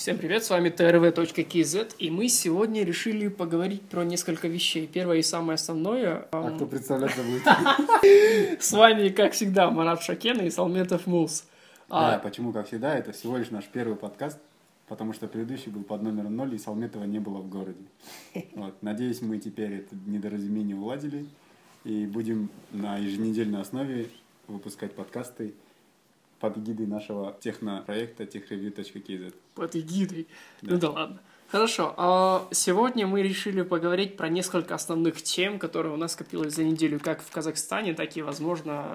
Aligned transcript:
Всем 0.00 0.16
привет, 0.16 0.42
с 0.42 0.48
вами 0.48 0.70
trv.kz, 0.70 1.96
и 1.98 2.10
мы 2.10 2.28
сегодня 2.28 2.84
решили 2.84 3.28
поговорить 3.28 3.82
про 3.82 4.02
несколько 4.02 4.48
вещей. 4.48 4.86
Первое 4.86 5.18
и 5.18 5.22
самое 5.22 5.56
основное... 5.56 6.26
А 6.32 6.52
кто 6.52 6.64
представляться 6.64 7.20
будет? 7.22 7.42
С 8.62 8.72
вами, 8.72 9.10
как 9.10 9.34
всегда, 9.34 9.70
Марат 9.70 10.02
Шакен 10.02 10.40
и 10.40 10.48
Салметов 10.48 11.06
Мулс. 11.06 11.44
Да, 11.90 12.18
почему, 12.18 12.50
как 12.54 12.68
всегда, 12.68 12.96
это 12.96 13.12
всего 13.12 13.36
лишь 13.36 13.50
наш 13.50 13.66
первый 13.66 13.94
подкаст, 13.94 14.38
потому 14.88 15.12
что 15.12 15.28
предыдущий 15.28 15.70
был 15.70 15.82
под 15.82 16.00
номером 16.00 16.34
0, 16.34 16.54
и 16.54 16.58
Салметова 16.58 17.04
не 17.04 17.18
было 17.18 17.36
в 17.40 17.50
городе. 17.50 17.84
Вот. 18.54 18.82
Надеюсь, 18.82 19.20
мы 19.20 19.36
теперь 19.36 19.74
это 19.74 19.94
недоразумение 20.06 20.76
уладили, 20.76 21.26
и 21.84 22.06
будем 22.06 22.48
на 22.72 22.96
еженедельной 22.96 23.60
основе 23.60 24.08
выпускать 24.48 24.94
подкасты 24.94 25.52
под 26.40 26.58
эгидой 26.58 26.86
нашего 26.86 27.36
технопроекта 27.40 28.24
techreview.kz. 28.24 29.34
Под 29.54 29.76
эгидой? 29.76 30.26
Да. 30.62 30.72
Ну 30.72 30.80
да 30.80 30.90
ладно. 30.90 31.20
Хорошо, 31.50 31.94
а 31.96 32.46
сегодня 32.52 33.08
мы 33.08 33.22
решили 33.22 33.62
поговорить 33.62 34.16
про 34.16 34.28
несколько 34.28 34.76
основных 34.76 35.20
тем, 35.20 35.58
которые 35.58 35.92
у 35.92 35.96
нас 35.96 36.12
скопилось 36.12 36.54
за 36.54 36.62
неделю 36.62 37.00
как 37.00 37.20
в 37.20 37.30
Казахстане, 37.32 37.92
так 37.92 38.16
и, 38.16 38.22
возможно, 38.22 38.86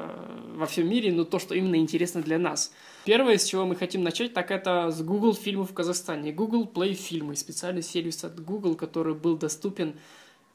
во 0.56 0.66
всем 0.66 0.90
мире, 0.90 1.12
но 1.12 1.26
то, 1.26 1.38
что 1.38 1.54
именно 1.54 1.76
интересно 1.76 2.22
для 2.22 2.40
нас. 2.40 2.72
Первое, 3.04 3.38
с 3.38 3.44
чего 3.44 3.66
мы 3.66 3.76
хотим 3.76 4.04
начать, 4.04 4.34
так 4.34 4.52
это 4.52 4.90
с 4.90 5.02
Google 5.02 5.34
фильмов 5.34 5.72
в 5.72 5.74
Казахстане. 5.74 6.32
Google 6.32 6.72
Play 6.74 6.94
фильмы, 6.94 7.36
специальный 7.36 7.84
сервис 7.84 8.24
от 8.24 8.42
Google, 8.42 8.76
который 8.76 9.16
был 9.16 9.38
доступен 9.38 9.96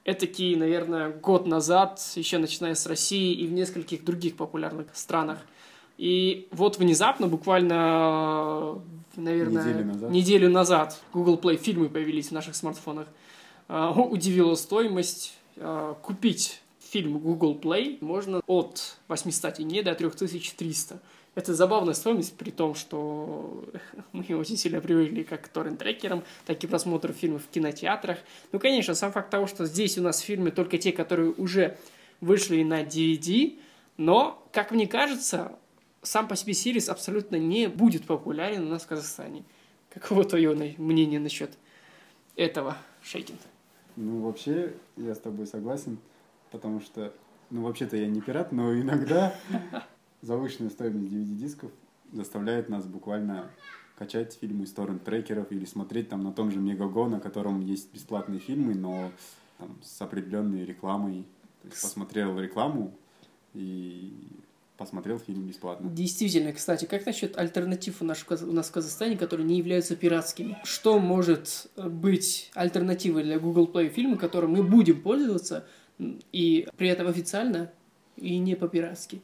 этакий, 0.07 0.57
наверное, 0.57 1.11
год 1.11 1.47
назад, 1.47 2.01
еще 2.15 2.39
начиная 2.39 2.77
с 2.77 2.87
России 2.87 3.35
и 3.35 3.47
в 3.47 3.53
нескольких 3.53 4.07
других 4.07 4.37
популярных 4.37 4.87
странах. 4.95 5.41
И 6.01 6.49
вот 6.51 6.79
внезапно, 6.79 7.29
буквально, 7.29 8.81
наверное, 9.17 9.63
неделю 9.63 9.85
назад, 9.85 10.11
неделю 10.11 10.49
назад 10.49 11.03
Google 11.13 11.37
Play 11.37 11.59
фильмы 11.59 11.91
появились 11.91 12.29
в 12.29 12.33
наших 12.33 12.57
смартфонах. 12.57 13.07
А, 13.69 13.93
удивила 13.93 14.55
стоимость. 14.55 15.35
А, 15.59 15.93
купить 16.01 16.63
фильм 16.91 17.19
Google 17.19 17.55
Play 17.55 17.99
можно 18.01 18.41
от 18.47 18.97
800 19.09 19.57
тенге 19.57 19.83
до 19.83 19.95
3300. 19.95 21.03
Это 21.35 21.55
забавная 21.55 21.93
стоимость, 21.93 22.35
при 22.35 22.51
том, 22.51 22.75
что 22.75 23.63
мы 24.13 24.25
очень 24.39 24.57
сильно 24.57 24.81
привыкли 24.81 25.23
как 25.23 25.43
к 25.43 25.49
торрент-трекерам, 25.49 26.23
так 26.47 26.65
и 26.65 26.67
просмотру 26.67 27.13
фильмов 27.13 27.43
в 27.45 27.51
кинотеатрах. 27.51 28.21
Ну, 28.53 28.59
конечно, 28.59 28.95
сам 28.95 29.13
факт 29.13 29.29
того, 29.29 29.47
что 29.47 29.67
здесь 29.67 29.99
у 29.99 30.03
нас 30.03 30.21
фильмы 30.21 30.51
только 30.51 30.79
те, 30.79 30.93
которые 30.93 31.33
уже 31.33 31.77
вышли 32.23 32.63
на 32.63 32.85
DVD, 32.85 33.59
но, 33.99 34.43
как 34.51 34.71
мне 34.71 34.87
кажется, 34.87 35.59
сам 36.03 36.29
по 36.29 36.37
себе 36.37 36.55
Сирис 36.55 36.89
абсолютно 36.89 37.37
не 37.37 37.69
будет 37.69 38.07
популярен 38.07 38.67
у 38.67 38.71
нас 38.71 38.83
в 38.83 38.87
Казахстане. 38.87 39.45
Каково 39.91 40.25
твое 40.25 40.55
мнение 40.79 41.21
насчет 41.21 41.59
этого, 42.37 42.77
Шейкин? 43.03 43.37
Ну, 43.97 44.21
вообще, 44.21 44.75
я 44.97 45.15
с 45.15 45.19
тобой 45.19 45.47
согласен, 45.47 45.99
потому 46.51 46.81
что, 46.81 47.13
ну, 47.51 47.63
вообще-то 47.63 47.97
я 47.97 48.07
не 48.07 48.21
пират, 48.21 48.53
но 48.53 48.75
иногда 48.79 49.35
завышенная 50.23 50.71
стоимость 50.71 51.13
DVD-дисков 51.13 51.71
заставляет 52.13 52.69
нас 52.69 52.87
буквально 52.87 53.51
качать 53.97 54.39
фильмы 54.41 54.65
из 54.65 54.73
торрент-трекеров 54.73 55.53
или 55.53 55.65
смотреть 55.65 56.09
там 56.09 56.23
на 56.23 56.33
том 56.33 56.51
же 56.51 56.61
Мегаго, 56.61 57.07
на 57.09 57.21
котором 57.21 57.61
есть 57.61 57.93
бесплатные 57.93 58.41
фильмы, 58.41 58.75
но 58.75 59.11
там, 59.59 59.77
с 59.83 60.01
определенной 60.01 60.65
рекламой. 60.65 61.27
То 61.63 61.69
есть 61.69 61.83
посмотрел 61.83 62.39
рекламу 62.39 62.95
и 63.53 64.15
посмотрел 64.81 65.19
фильм 65.19 65.47
бесплатно. 65.47 65.91
Действительно, 65.91 66.55
кстати, 66.55 66.87
как 66.87 67.05
насчет 67.05 67.37
альтернатив 67.37 68.01
у 68.01 68.05
нас, 68.07 68.25
у 68.31 68.53
нас 68.53 68.71
в 68.71 68.73
Казахстане, 68.73 69.19
которые 69.19 69.47
не 69.47 69.59
являются 69.59 69.95
пиратскими? 69.95 70.57
Что 70.65 70.99
может 70.99 71.71
быть 71.77 72.51
альтернативой 72.55 73.23
для 73.23 73.39
Google 73.39 73.71
Play 73.71 73.91
фильма, 73.91 74.17
которым 74.17 74.53
мы 74.53 74.63
будем 74.63 75.03
пользоваться, 75.03 75.67
и 76.33 76.67
при 76.79 76.89
этом 76.89 77.09
официально, 77.09 77.71
и 78.17 78.39
не 78.39 78.55
по-пиратски? 78.55 79.21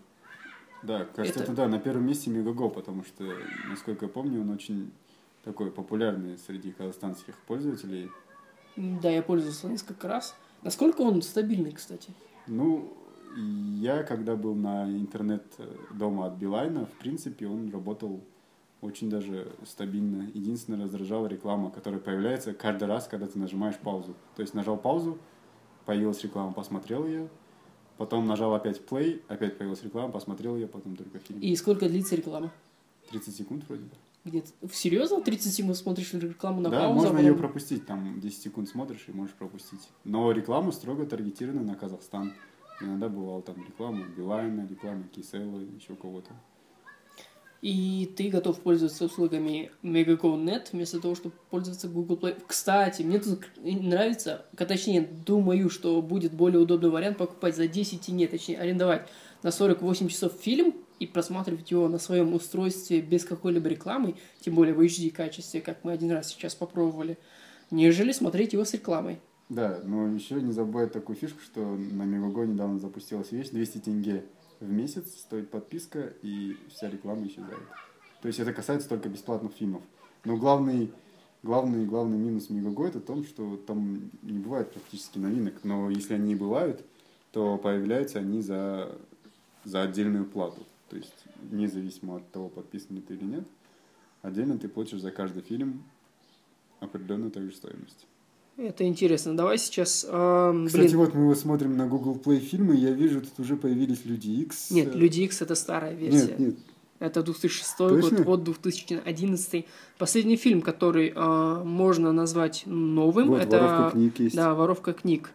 Да, 0.82 1.06
кажется, 1.06 1.40
это... 1.40 1.52
это 1.52 1.62
да, 1.62 1.68
на 1.68 1.78
первом 1.78 2.06
месте 2.06 2.28
Мегаго, 2.28 2.68
потому 2.68 3.02
что, 3.02 3.24
насколько 3.66 4.04
я 4.04 4.10
помню, 4.10 4.42
он 4.42 4.50
очень 4.50 4.92
такой 5.42 5.70
популярный 5.70 6.36
среди 6.36 6.70
казахстанских 6.72 7.34
пользователей. 7.46 8.10
Да, 8.76 9.08
я 9.08 9.22
пользовался 9.22 9.68
несколько 9.68 10.06
раз. 10.06 10.36
Насколько 10.62 11.00
он 11.00 11.22
стабильный, 11.22 11.72
кстати? 11.72 12.10
Ну, 12.46 12.92
я, 13.36 14.02
когда 14.02 14.36
был 14.36 14.54
на 14.54 14.90
интернет 14.90 15.44
э, 15.58 15.76
дома 15.92 16.26
от 16.26 16.34
Билайна, 16.34 16.86
в 16.86 16.92
принципе, 16.92 17.46
он 17.46 17.70
работал 17.70 18.20
очень 18.80 19.10
даже 19.10 19.52
стабильно. 19.64 20.28
Единственное, 20.34 20.84
раздражала 20.84 21.26
реклама, 21.26 21.70
которая 21.70 22.00
появляется 22.00 22.54
каждый 22.54 22.84
раз, 22.84 23.06
когда 23.06 23.26
ты 23.26 23.38
нажимаешь 23.38 23.76
паузу. 23.76 24.14
То 24.36 24.42
есть 24.42 24.54
нажал 24.54 24.76
паузу, 24.76 25.18
появилась 25.84 26.22
реклама, 26.22 26.52
посмотрел 26.52 27.06
ее, 27.06 27.28
потом 27.96 28.26
нажал 28.26 28.54
опять 28.54 28.80
play, 28.80 29.22
опять 29.28 29.58
появилась 29.58 29.82
реклама, 29.82 30.12
посмотрел 30.12 30.56
ее, 30.56 30.66
потом 30.66 30.96
только 30.96 31.18
фильм. 31.18 31.40
И 31.40 31.54
сколько 31.56 31.88
длится 31.88 32.16
реклама? 32.16 32.52
30 33.10 33.36
секунд 33.36 33.64
вроде 33.68 33.84
бы. 33.84 33.90
Где-то. 34.24 34.48
Серьезно? 34.72 35.22
30 35.22 35.54
секунд 35.54 35.76
смотришь 35.76 36.12
рекламу 36.14 36.60
на 36.60 36.70
да, 36.70 36.80
паузу? 36.80 37.00
Да, 37.00 37.12
можно 37.12 37.18
ее 37.18 37.34
пропустить, 37.34 37.86
там 37.86 38.18
10 38.20 38.42
секунд 38.42 38.68
смотришь 38.68 39.04
и 39.06 39.12
можешь 39.12 39.34
пропустить. 39.34 39.88
Но 40.04 40.32
реклама 40.32 40.72
строго 40.72 41.06
таргетирована 41.06 41.62
на 41.62 41.76
Казахстан. 41.76 42.32
Иногда 42.80 43.08
бывала 43.08 43.42
там 43.42 43.56
реклама 43.66 44.04
Билайна, 44.16 44.66
реклама 44.68 45.04
Кисела, 45.04 45.60
еще 45.60 45.94
кого-то. 45.94 46.30
И 47.62 48.12
ты 48.16 48.28
готов 48.28 48.60
пользоваться 48.60 49.06
услугами 49.06 49.70
Megago.net 49.82 50.68
вместо 50.72 51.00
того, 51.00 51.14
чтобы 51.14 51.34
пользоваться 51.50 51.88
Google 51.88 52.16
Play. 52.16 52.40
Кстати, 52.46 53.02
мне 53.02 53.18
тут 53.18 53.44
нравится, 53.56 54.44
точнее, 54.56 55.00
думаю, 55.00 55.70
что 55.70 56.00
будет 56.02 56.32
более 56.34 56.60
удобный 56.60 56.90
вариант 56.90 57.16
покупать 57.16 57.56
за 57.56 57.66
10 57.66 58.02
тенге, 58.02 58.28
точнее, 58.28 58.58
арендовать 58.58 59.08
на 59.42 59.50
48 59.50 60.08
часов 60.08 60.34
фильм 60.34 60.74
и 60.98 61.06
просматривать 61.06 61.70
его 61.70 61.88
на 61.88 61.98
своем 61.98 62.34
устройстве 62.34 63.00
без 63.00 63.24
какой-либо 63.24 63.68
рекламы, 63.68 64.16
тем 64.40 64.54
более 64.54 64.74
в 64.74 64.80
HD 64.80 65.10
качестве, 65.10 65.60
как 65.62 65.82
мы 65.82 65.92
один 65.92 66.10
раз 66.10 66.28
сейчас 66.28 66.54
попробовали, 66.54 67.18
нежели 67.70 68.12
смотреть 68.12 68.52
его 68.52 68.64
с 68.64 68.74
рекламой. 68.74 69.18
Да, 69.48 69.80
но 69.84 70.08
еще 70.08 70.40
не 70.40 70.52
забывай 70.52 70.88
такую 70.88 71.16
фишку, 71.16 71.40
что 71.40 71.60
на 71.60 72.02
Мегаго 72.02 72.46
недавно 72.46 72.80
запустилась 72.80 73.30
вещь, 73.30 73.50
200 73.50 73.78
тенге 73.78 74.24
в 74.58 74.70
месяц 74.70 75.20
стоит 75.20 75.50
подписка, 75.50 76.12
и 76.22 76.56
вся 76.68 76.90
реклама 76.90 77.26
исчезает. 77.26 77.62
То 78.22 78.28
есть 78.28 78.40
это 78.40 78.52
касается 78.52 78.88
только 78.88 79.08
бесплатных 79.08 79.52
фильмов. 79.52 79.82
Но 80.24 80.36
главный, 80.36 80.92
главный, 81.44 81.86
главный 81.86 82.18
минус 82.18 82.50
Мегаго 82.50 82.88
это 82.88 83.00
том, 83.00 83.24
что 83.24 83.56
там 83.56 84.10
не 84.22 84.38
бывает 84.38 84.72
практически 84.72 85.18
новинок. 85.18 85.62
Но 85.62 85.90
если 85.90 86.14
они 86.14 86.32
и 86.32 86.36
бывают, 86.36 86.84
то 87.30 87.56
появляются 87.56 88.18
они 88.18 88.42
за, 88.42 88.98
за 89.62 89.82
отдельную 89.82 90.24
плату. 90.24 90.66
То 90.88 90.96
есть 90.96 91.24
независимо 91.52 92.16
от 92.16 92.30
того, 92.32 92.48
подписан 92.48 93.00
ты 93.02 93.14
или 93.14 93.24
нет, 93.24 93.44
отдельно 94.22 94.58
ты 94.58 94.68
платишь 94.68 95.00
за 95.00 95.12
каждый 95.12 95.42
фильм 95.42 95.84
определенную 96.80 97.30
также 97.30 97.54
стоимость. 97.54 98.06
Это 98.56 98.84
интересно. 98.84 99.36
Давай 99.36 99.58
сейчас... 99.58 100.06
Э, 100.08 100.64
Кстати, 100.66 100.86
блин. 100.86 100.98
вот 100.98 101.14
мы 101.14 101.22
его 101.22 101.34
смотрим 101.34 101.76
на 101.76 101.86
Google 101.86 102.16
Play 102.16 102.38
фильмы, 102.38 102.74
я 102.74 102.90
вижу, 102.90 103.20
тут 103.20 103.38
уже 103.38 103.56
появились 103.56 104.04
Люди 104.04 104.28
X. 104.28 104.70
Нет, 104.70 104.94
Люди 104.94 105.20
X 105.22 105.42
это 105.42 105.54
старая 105.54 105.94
версия. 105.94 106.28
Нет, 106.28 106.38
нет. 106.38 106.56
Это 106.98 107.22
2006 107.22 107.76
Точно? 107.76 108.16
год, 108.18 108.26
вот 108.26 108.44
2011. 108.44 109.66
Последний 109.98 110.36
фильм, 110.36 110.62
который 110.62 111.12
э, 111.14 111.62
можно 111.64 112.12
назвать 112.12 112.62
новым, 112.64 113.28
вот, 113.28 113.42
это... 113.42 113.58
Воровка 113.58 113.90
книг 113.90 114.18
есть. 114.20 114.36
Да, 114.36 114.54
Воровка 114.54 114.92
книг. 114.94 115.30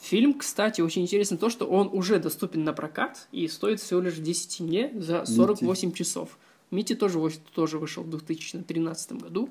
Фильм, 0.00 0.34
кстати, 0.34 0.80
очень 0.80 1.02
интересно 1.02 1.36
то, 1.36 1.50
что 1.50 1.66
он 1.66 1.90
уже 1.92 2.18
доступен 2.18 2.64
на 2.64 2.72
прокат 2.72 3.28
и 3.32 3.48
стоит 3.48 3.80
всего 3.80 4.00
лишь 4.00 4.16
10 4.16 4.56
тенге 4.56 4.92
за 4.94 5.26
48 5.26 5.88
Мити. 5.88 5.98
часов. 5.98 6.38
Мити 6.70 6.94
тоже, 6.94 7.18
тоже 7.54 7.78
вышел 7.78 8.02
в 8.02 8.10
2013 8.10 9.12
году 9.12 9.50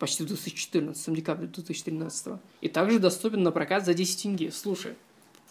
почти 0.00 0.24
в 0.24 0.26
2014, 0.26 1.14
декабре 1.14 1.46
2013. 1.46 2.40
И 2.62 2.68
также 2.68 2.98
доступен 2.98 3.44
на 3.44 3.52
прокат 3.52 3.84
за 3.84 3.94
10 3.94 4.22
тенге. 4.22 4.50
Слушай, 4.50 4.94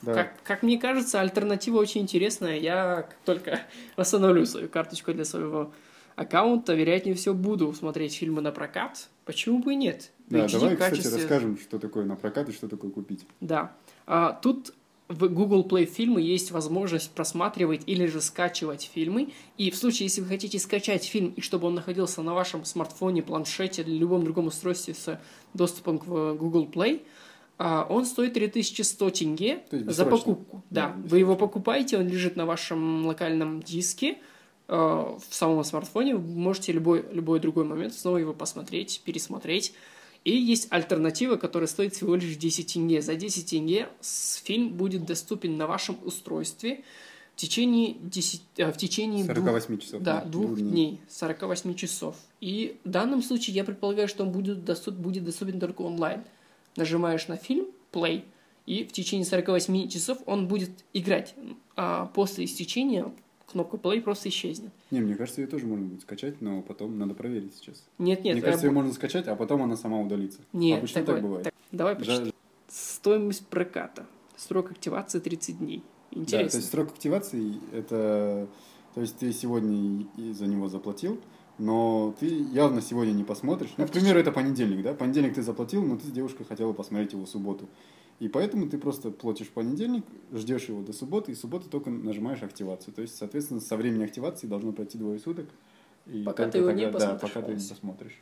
да. 0.02 0.14
как, 0.14 0.44
как 0.44 0.64
мне 0.64 0.78
кажется, 0.78 1.22
альтернатива 1.22 1.78
очень 1.78 2.02
интересная. 2.02 2.58
Я 2.58 3.08
только 3.24 3.62
восстановлю 3.96 4.46
свою 4.46 4.68
карточку 4.68 5.14
для 5.14 5.24
своего 5.24 5.72
аккаунта, 6.16 6.74
вероятнее 6.74 7.16
всего, 7.16 7.36
буду 7.36 7.72
смотреть 7.74 8.16
фильмы 8.16 8.42
на 8.42 8.52
прокат. 8.52 9.08
Почему 9.24 9.60
бы 9.60 9.74
и 9.74 9.76
нет? 9.76 10.12
Да, 10.28 10.48
давай, 10.48 10.76
качестве... 10.76 11.04
кстати, 11.04 11.22
расскажем, 11.22 11.58
что 11.58 11.80
такое 11.80 12.06
на 12.06 12.16
прокат 12.16 12.50
и 12.50 12.52
что 12.52 12.68
такое 12.68 12.92
купить. 12.92 13.26
Да. 13.40 13.72
А, 14.08 14.34
тут 14.34 14.74
в 15.10 15.28
Google 15.28 15.66
Play 15.66 15.86
фильмы 15.86 16.22
есть 16.22 16.52
возможность 16.52 17.12
просматривать 17.12 17.82
или 17.88 18.06
же 18.06 18.22
скачивать 18.22 18.90
фильмы. 18.94 19.34
И 19.58 19.72
в 19.72 19.76
случае, 19.76 20.06
если 20.06 20.22
вы 20.22 20.28
хотите 20.28 20.60
скачать 20.60 21.04
фильм, 21.04 21.34
и 21.36 21.42
чтобы 21.42 21.68
он 21.68 21.74
находился 21.74 22.22
на 22.22 22.36
вашем 22.36 22.64
смартфоне, 22.64 23.24
планшете 23.24 23.82
или 23.82 23.98
любом 23.98 24.24
другом 24.24 24.48
устройстве 24.48 24.94
с 24.94 25.20
доступом 25.56 25.98
к 25.98 26.06
Google 26.06 26.68
Play, 26.72 27.02
а, 27.58 27.88
он 27.90 28.06
стоит 28.06 28.34
3100 28.34 29.10
тенге 29.10 29.64
за 29.72 30.06
покупку. 30.06 30.64
Да, 30.70 30.90
да 30.90 30.96
вы 31.10 31.18
его 31.18 31.36
покупаете, 31.36 31.98
он 31.98 32.08
лежит 32.08 32.36
на 32.36 32.46
вашем 32.46 33.08
локальном 33.08 33.64
диске, 33.64 34.20
э, 34.68 34.76
в 34.76 35.34
самом 35.34 35.64
смартфоне, 35.64 36.16
вы 36.16 36.40
можете 36.40 36.72
любой, 36.72 37.04
любой 37.12 37.40
другой 37.40 37.66
момент 37.66 37.96
снова 37.96 38.18
его 38.18 38.34
посмотреть, 38.34 39.02
пересмотреть. 39.04 39.74
И 40.26 40.36
есть 40.36 40.68
альтернатива, 40.70 41.38
которая 41.38 41.68
стоит 41.68 41.94
всего 41.94 42.16
лишь 42.16 42.36
10 42.36 42.74
тенге. 42.74 43.02
За 43.02 43.16
10 43.16 43.50
тенге 43.50 43.90
фильм 44.02 44.70
будет 44.70 45.06
доступен 45.06 45.58
на 45.58 45.66
вашем 45.66 45.98
устройстве 46.04 46.84
в 47.34 47.42
течение, 47.42 47.96
10, 48.02 48.42
а, 48.60 48.72
в 48.72 48.78
течение 48.78 49.24
48 49.24 49.68
двух, 49.68 49.82
часов. 49.82 50.02
Да, 50.02 50.22
двух 50.26 50.46
двух 50.48 50.60
дней. 50.60 50.72
дней. 50.72 51.02
48 51.10 51.74
часов. 51.76 52.16
И 52.42 52.78
в 52.84 52.90
данном 52.90 53.24
случае 53.24 53.56
я 53.56 53.64
предполагаю, 53.64 54.10
что 54.10 54.24
он 54.24 54.32
будет, 54.32 54.66
доступ, 54.66 54.96
будет 54.96 55.24
доступен 55.24 55.60
только 55.60 55.84
онлайн. 55.84 56.24
Нажимаешь 56.76 57.28
на 57.30 57.38
фильм, 57.38 57.68
play, 57.94 58.24
и 58.66 58.84
в 58.84 58.92
течение 58.92 59.26
48 59.26 59.88
часов 59.88 60.20
он 60.26 60.48
будет 60.48 60.72
играть. 60.94 61.34
А 61.76 62.08
после 62.08 62.44
истечения 62.44 63.12
кнопка 63.52 63.78
play 63.78 64.02
просто 64.02 64.30
исчезнет. 64.30 64.72
Не, 64.92 65.02
мне 65.02 65.16
кажется, 65.16 65.42
ее 65.42 65.48
тоже 65.48 65.66
можно 65.66 65.86
будет 65.86 66.02
скачать, 66.02 66.42
но 66.42 66.62
потом 66.62 66.98
надо 66.98 67.14
проверить 67.14 67.56
сейчас. 67.56 67.84
Нет, 67.98 68.24
нет. 68.24 68.36
мне 68.36 68.42
кажется, 68.42 68.66
э, 68.66 68.70
ее 68.70 68.74
можно 68.74 68.94
скачать, 68.94 69.28
а 69.28 69.36
потом 69.36 69.64
она 69.64 69.76
сама 69.76 70.00
удалится. 70.00 70.40
Нет, 70.54 70.80
Обычно 70.80 71.02
такое- 71.02 71.16
так 71.16 71.24
бывает. 71.24 71.44
так, 71.46 71.54
давай 71.72 71.94
Жаль- 71.96 72.06
почитаем. 72.06 72.34
Стоимость 72.68 73.48
проката. 73.48 74.06
Срок 74.38 74.72
активации 74.72 75.20
30 75.20 75.58
дней. 75.58 75.84
Да, 76.12 76.16
то 76.16 76.20
Интересно. 76.22 76.58
есть 76.58 76.70
срок 76.72 76.90
активации 76.90 77.54
это, 77.74 78.48
то 78.96 79.02
есть 79.02 79.18
ты 79.18 79.32
сегодня 79.34 80.06
за 80.34 80.46
него 80.48 80.68
заплатил, 80.70 81.20
но 81.58 82.16
ты 82.20 82.28
явно 82.28 82.82
сегодня 82.82 83.12
не 83.12 83.24
посмотришь. 83.24 83.72
Ну, 83.78 83.86
к 83.88 83.92
примеру, 83.92 84.20
это 84.20 84.32
понедельник, 84.32 84.82
да? 84.84 84.94
Понедельник 84.94 85.36
ты 85.36 85.42
заплатил, 85.42 85.84
но 85.84 85.98
ты 85.98 86.08
с 86.08 86.12
девушкой 86.12 86.46
хотела 86.46 86.74
посмотреть 86.74 87.14
его 87.14 87.26
в 87.26 87.30
субботу. 87.30 87.68
И 88.20 88.28
поэтому 88.28 88.68
ты 88.68 88.78
просто 88.78 89.12
платишь 89.12 89.48
в 89.48 89.52
понедельник, 89.52 90.04
ждешь 90.34 90.66
его 90.66 90.82
до 90.82 90.92
субботы, 90.92 91.32
и 91.32 91.36
в 91.36 91.38
субботу 91.38 91.70
только 91.70 91.90
нажимаешь 91.90 92.44
активацию. 92.44 92.94
То 92.94 93.02
есть, 93.02 93.16
соответственно, 93.16 93.62
со 93.62 93.78
времени 93.78 94.04
активации 94.04 94.46
должно 94.46 94.74
пройти 94.74 94.98
двое 94.98 95.20
суток. 95.20 95.48
И 96.06 96.24
Пока 96.24 96.50
ты 96.50 96.58
его 96.58 96.72
не 96.72 96.86
да, 96.86 96.92
посмотришь 96.92 97.22
пока 97.22 97.42
ты 97.42 97.54
не 97.54 97.68
посмотришь. 97.68 98.20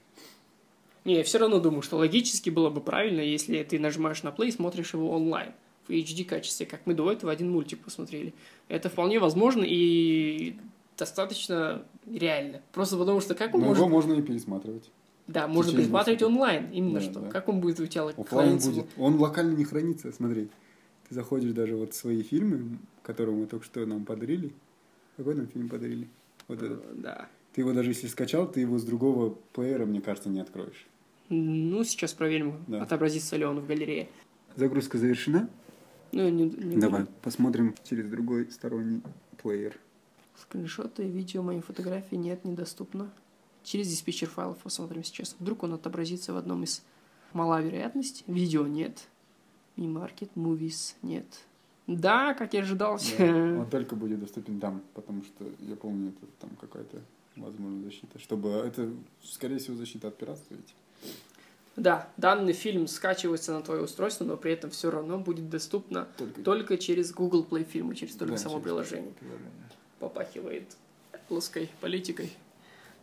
Не, 1.05 1.15
я 1.15 1.23
все 1.23 1.39
равно 1.39 1.59
думаю, 1.59 1.81
что 1.81 1.97
логически 1.97 2.49
было 2.49 2.69
бы 2.69 2.81
правильно, 2.81 3.21
если 3.21 3.63
ты 3.63 3.79
нажимаешь 3.79 4.23
на 4.23 4.29
play 4.29 4.49
и 4.49 4.51
смотришь 4.51 4.93
его 4.93 5.09
онлайн 5.09 5.53
в 5.87 5.91
HD 5.91 6.25
качестве, 6.25 6.65
как 6.65 6.81
мы 6.85 6.93
до 6.93 7.11
этого 7.11 7.31
один 7.31 7.49
мультик 7.49 7.79
посмотрели. 7.79 8.33
Это 8.67 8.89
вполне 8.89 9.19
возможно 9.19 9.63
и 9.65 10.57
достаточно 10.97 11.85
реально. 12.05 12.61
Просто 12.73 12.97
потому 12.97 13.21
что 13.21 13.35
как 13.35 13.55
он 13.55 13.61
Но 13.61 13.67
может... 13.67 13.79
его 13.79 13.89
можно 13.89 14.13
и 14.13 14.21
пересматривать. 14.21 14.91
Да, 15.27 15.47
можно 15.47 15.71
суток. 15.83 16.27
онлайн. 16.27 16.71
Именно 16.71 16.99
Да, 16.99 17.01
что. 17.01 17.19
да. 17.19 17.29
Как 17.29 17.49
он 17.49 17.59
будет 17.59 17.79
у 17.79 17.85
тебя 17.85 18.07
храниться? 18.23 18.71
будет. 18.71 18.85
Он 18.97 19.15
локально 19.15 19.55
не 19.55 19.65
хранится, 19.65 20.11
смотри. 20.11 20.49
Ты 21.09 21.15
заходишь 21.15 21.51
даже 21.51 21.75
вот 21.75 21.93
в 21.93 21.95
свои 21.95 22.21
фильмы, 22.23 22.77
которые 23.03 23.35
мы 23.35 23.45
только 23.45 23.65
что 23.65 23.85
нам 23.85 24.05
подарили. 24.05 24.53
Какой 25.17 25.35
нам 25.35 25.47
фильм 25.47 25.69
подарили? 25.69 26.07
Вот 26.47 26.61
этот. 26.61 26.79
Э, 26.83 26.93
Да. 26.95 27.29
Ты 27.53 27.61
его 27.61 27.73
даже 27.73 27.89
если 27.89 28.07
скачал, 28.07 28.49
ты 28.49 28.59
его 28.61 28.77
с 28.77 28.83
другого 28.83 29.35
плеера, 29.53 29.85
мне 29.85 29.99
кажется, 30.01 30.29
не 30.29 30.39
откроешь. 30.39 30.85
Ну, 31.29 31.83
сейчас 31.83 32.13
проверим, 32.13 32.63
Да. 32.67 32.83
отобразится 32.83 33.35
ли 33.35 33.45
он 33.45 33.59
в 33.59 33.67
галерее. 33.67 34.07
Загрузка 34.55 34.97
завершена. 34.97 35.49
Ну, 36.13 36.29
не, 36.29 36.43
не 36.49 36.77
Давай, 36.77 37.01
буду. 37.01 37.11
посмотрим 37.21 37.75
через 37.83 38.09
другой 38.09 38.49
сторонний 38.51 39.01
плеер. 39.41 39.77
Скриншоты, 40.39 41.03
видео, 41.03 41.41
мои 41.41 41.59
фотографии 41.61 42.15
нет, 42.15 42.45
недоступно. 42.45 43.11
Через 43.67 43.89
диспетчер 43.89 44.29
файлов 44.29 44.59
посмотрим 44.59 45.03
сейчас. 45.03 45.35
Вдруг 45.39 45.63
он 45.63 45.73
отобразится 45.73 46.31
в 46.31 46.37
одном 46.37 46.63
из... 46.63 46.83
Мала 47.33 47.61
вероятность. 47.61 48.23
Видео 48.25 48.65
нет. 48.65 49.09
Mi 49.75 49.93
Market, 49.93 50.29
Movies 50.35 50.93
нет. 51.01 51.25
Да, 51.85 52.33
как 52.33 52.53
я 52.53 52.61
ожидал. 52.61 52.97
Да, 53.17 53.25
он 53.59 53.69
только 53.69 53.97
будет 53.97 54.21
доступен 54.21 54.61
там, 54.61 54.81
потому 54.93 55.21
что 55.21 55.45
я 55.59 55.75
помню, 55.75 56.11
это 56.11 56.31
там 56.39 56.49
какая-то 56.61 57.01
возможно 57.35 57.83
защита. 57.83 58.17
Чтобы 58.19 58.51
это, 58.51 58.89
скорее 59.21 59.57
всего, 59.57 59.75
защита 59.75 60.07
от 60.07 60.17
пиратства 60.17 60.55
ведь. 60.55 60.73
Да, 61.75 62.07
данный 62.15 62.53
фильм 62.53 62.87
скачивается 62.87 63.51
на 63.51 63.61
твое 63.61 63.81
устройство, 63.83 64.23
но 64.23 64.37
при 64.37 64.53
этом 64.53 64.69
все 64.69 64.89
равно 64.89 65.19
будет 65.19 65.49
доступно 65.49 66.07
Только, 66.17 66.41
только 66.41 66.77
через 66.77 67.11
Google 67.11 67.45
Play 67.45 67.65
фильмы, 67.65 67.95
через 67.95 68.15
только 68.15 68.35
да, 68.35 68.39
само 68.39 68.55
через 68.55 68.63
приложение. 68.63 69.11
приложение. 69.11 69.51
Попахивает 69.99 70.77
плоской 71.27 71.69
политикой. 71.81 72.31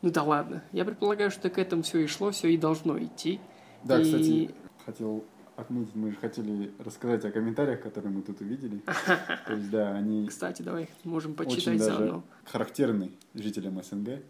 Ну 0.05 0.11
да 0.11 0.23
ладно. 0.23 0.63
Я 0.73 0.85
предполагаю, 0.85 1.31
что 1.31 1.49
к 1.49 1.57
этому 1.57 1.83
все 1.83 2.01
и 2.01 2.07
шло, 2.07 2.31
все 2.31 2.49
и 2.49 2.59
должно 2.59 3.03
идти. 3.03 3.41
Да, 3.85 3.99
И- 3.99 4.05
кстати, 4.05 4.51
хотел 4.85 5.25
отметить, 5.57 5.95
мы 5.95 6.11
же 6.11 6.17
хотели 6.19 6.75
рассказать 6.79 7.25
о 7.25 7.31
комментариях, 7.31 7.81
которые 7.81 8.13
мы 8.13 8.21
тут 8.21 8.39
увидели. 8.43 8.83
То 9.47 9.55
есть, 9.55 9.71
да, 9.71 9.95
они 9.97 10.27
Кстати, 10.27 10.61
давай 10.61 10.91
можем 11.05 11.33
очень 11.33 11.45
почитать 11.57 11.79
даже 11.79 11.91
заодно. 11.97 12.23
характерны 12.45 13.13
жителям 13.33 13.83
СНГ. 13.83 14.21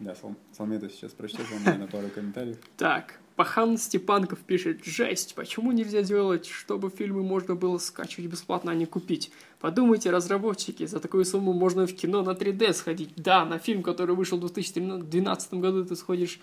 Да, 0.00 0.14
Сал- 0.16 0.36
Салмета 0.52 0.90
сейчас 0.90 1.12
прочтешь 1.12 1.50
вам, 1.50 1.62
наверное, 1.64 1.88
пару 1.88 2.08
комментариев. 2.08 2.58
Так, 2.76 3.18
Пахан 3.36 3.76
Степанков 3.76 4.38
пишет, 4.38 4.82
жесть, 4.84 5.34
почему 5.34 5.70
нельзя 5.70 6.00
делать, 6.00 6.46
чтобы 6.46 6.88
фильмы 6.88 7.22
можно 7.22 7.54
было 7.54 7.76
скачивать 7.76 8.30
бесплатно, 8.30 8.72
а 8.72 8.74
не 8.74 8.86
купить? 8.86 9.30
Подумайте, 9.60 10.10
разработчики, 10.10 10.86
за 10.86 11.00
такую 11.00 11.26
сумму 11.26 11.52
можно 11.52 11.86
в 11.86 11.94
кино 11.94 12.22
на 12.22 12.30
3D 12.30 12.72
сходить. 12.72 13.10
Да, 13.16 13.44
на 13.44 13.58
фильм, 13.58 13.82
который 13.82 14.16
вышел 14.16 14.38
в 14.38 14.40
2012 14.40 15.54
году, 15.54 15.84
ты 15.84 15.96
сходишь 15.96 16.40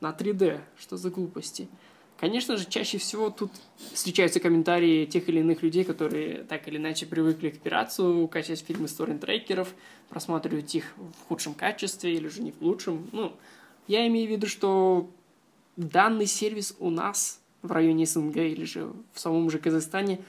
на 0.00 0.10
3D. 0.10 0.60
Что 0.78 0.96
за 0.96 1.10
глупости? 1.10 1.68
Конечно 2.16 2.56
же, 2.56 2.64
чаще 2.66 2.98
всего 2.98 3.28
тут 3.28 3.50
встречаются 3.92 4.38
комментарии 4.38 5.04
тех 5.04 5.28
или 5.28 5.40
иных 5.40 5.62
людей, 5.62 5.82
которые 5.82 6.44
так 6.44 6.68
или 6.68 6.76
иначе 6.76 7.06
привыкли 7.06 7.50
к 7.50 7.58
пиратству, 7.58 8.26
качать 8.28 8.60
фильмы 8.60 8.86
с 8.86 8.92
торрент-трекеров, 8.92 9.74
просматривать 10.08 10.72
их 10.76 10.94
в 10.96 11.28
худшем 11.28 11.54
качестве 11.54 12.14
или 12.14 12.28
же 12.28 12.40
не 12.40 12.52
в 12.52 12.62
лучшем. 12.62 13.10
Ну, 13.10 13.32
я 13.88 14.06
имею 14.06 14.28
в 14.28 14.30
виду, 14.30 14.46
что 14.46 15.10
данный 15.76 16.26
сервис 16.26 16.74
у 16.78 16.90
нас 16.90 17.40
в 17.62 17.72
районе 17.72 18.06
СНГ 18.06 18.36
или 18.36 18.64
же 18.64 18.92
в 19.12 19.20
самом 19.20 19.50
же 19.50 19.58
Казахстане 19.58 20.20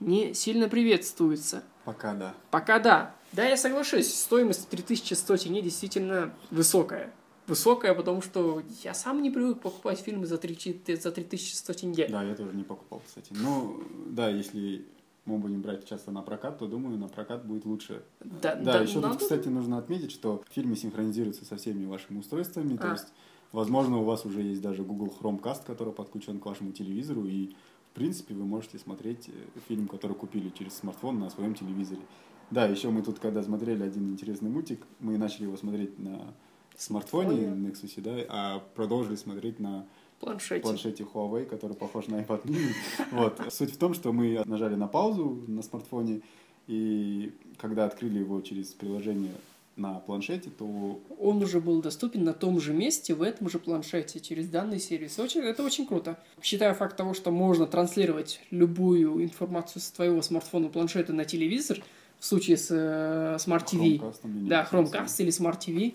не 0.00 0.34
сильно 0.34 0.68
приветствуется. 0.68 1.62
Пока 1.84 2.14
да. 2.14 2.34
Пока 2.50 2.78
да. 2.78 3.14
Да, 3.32 3.44
я 3.44 3.56
соглашусь, 3.56 4.12
стоимость 4.14 4.68
3100 4.68 5.36
тенге 5.36 5.62
действительно 5.62 6.34
высокая. 6.50 7.12
Высокая, 7.46 7.94
потому 7.94 8.22
что 8.22 8.62
я 8.82 8.92
сам 8.94 9.22
не 9.22 9.30
привык 9.30 9.60
покупать 9.60 10.00
фильмы 10.00 10.26
за, 10.26 10.36
3, 10.36 10.82
за 11.00 11.12
3100 11.12 11.72
тенге. 11.74 12.08
Да, 12.08 12.22
я 12.24 12.34
тоже 12.34 12.52
не 12.54 12.64
покупал, 12.64 13.02
кстати. 13.06 13.32
Но, 13.32 13.78
да, 14.06 14.28
если 14.28 14.84
мы 15.26 15.38
будем 15.38 15.60
брать 15.62 15.86
часто 15.88 16.10
на 16.10 16.22
прокат, 16.22 16.58
то, 16.58 16.66
думаю, 16.66 16.98
на 16.98 17.08
прокат 17.08 17.44
будет 17.46 17.64
лучше. 17.64 18.02
Да, 18.20 18.54
Да, 18.56 18.80
еще 18.80 18.96
надо- 19.00 19.14
тут, 19.14 19.22
кстати, 19.22 19.48
нужно 19.48 19.78
отметить, 19.78 20.10
что 20.10 20.42
фильмы 20.50 20.74
синхронизируются 20.76 21.44
со 21.44 21.56
всеми 21.56 21.84
вашими 21.86 22.18
устройствами. 22.18 22.76
То 22.76 22.88
А. 22.88 22.92
есть, 22.92 23.08
возможно, 23.56 23.96
у 23.98 24.04
вас 24.04 24.26
уже 24.26 24.42
есть 24.42 24.60
даже 24.60 24.82
Google 24.82 25.10
Chromecast, 25.18 25.64
который 25.64 25.94
подключен 25.94 26.38
к 26.38 26.44
вашему 26.44 26.72
телевизору, 26.72 27.24
и, 27.24 27.48
в 27.90 27.94
принципе, 27.94 28.34
вы 28.34 28.44
можете 28.44 28.78
смотреть 28.78 29.28
э, 29.28 29.32
фильм, 29.66 29.88
который 29.88 30.14
купили 30.14 30.50
через 30.50 30.74
смартфон 30.74 31.18
на 31.18 31.30
своем 31.30 31.54
телевизоре. 31.54 32.02
Да, 32.50 32.66
еще 32.66 32.90
мы 32.90 33.02
тут, 33.02 33.18
когда 33.18 33.42
смотрели 33.42 33.82
один 33.82 34.12
интересный 34.12 34.50
мультик, 34.50 34.86
мы 35.00 35.16
начали 35.16 35.44
его 35.44 35.56
смотреть 35.56 35.98
на 35.98 36.34
смартфоне 36.76 37.30
Смартфоне. 37.30 37.68
Nexus, 37.68 38.00
да, 38.02 38.26
а 38.28 38.58
продолжили 38.74 39.16
смотреть 39.16 39.58
на 39.58 39.86
планшете. 40.20 40.60
планшете 40.60 41.04
Huawei, 41.04 41.46
который 41.46 41.74
похож 41.74 42.08
на 42.08 42.16
iPad 42.16 42.44
mini. 42.44 42.72
Вот. 43.12 43.40
Суть 43.48 43.72
в 43.72 43.78
том, 43.78 43.94
что 43.94 44.12
мы 44.12 44.42
нажали 44.44 44.74
на 44.74 44.86
паузу 44.86 45.42
на 45.48 45.62
смартфоне, 45.62 46.20
и 46.66 47.32
когда 47.56 47.86
открыли 47.86 48.18
его 48.18 48.42
через 48.42 48.74
приложение 48.74 49.32
на 49.76 50.00
планшете, 50.00 50.50
то 50.50 51.00
Он 51.18 51.42
уже 51.42 51.60
был 51.60 51.82
доступен 51.82 52.24
на 52.24 52.32
том 52.32 52.60
же 52.60 52.72
месте, 52.72 53.14
в 53.14 53.22
этом 53.22 53.48
же 53.50 53.58
планшете, 53.58 54.20
через 54.20 54.48
данный 54.48 54.80
сервис. 54.80 55.18
Очень, 55.18 55.42
это 55.42 55.62
очень 55.62 55.86
круто. 55.86 56.18
Считаю 56.42 56.74
факт 56.74 56.96
того, 56.96 57.12
что 57.12 57.30
можно 57.30 57.66
транслировать 57.66 58.40
любую 58.50 59.22
информацию 59.22 59.82
с 59.82 59.90
твоего 59.90 60.22
смартфона, 60.22 60.68
планшета 60.68 61.12
на 61.12 61.26
телевизор, 61.26 61.78
в 62.18 62.24
случае 62.24 62.56
с 62.56 62.68
э, 62.70 63.36
Smart 63.38 63.66
TV. 63.66 63.98
Chromecast 64.00 64.20
или 64.24 64.48
Да. 64.48 64.68
Chromecast 64.70 65.14
или 65.18 65.28
Smart 65.30 65.58
TV. 65.58 65.94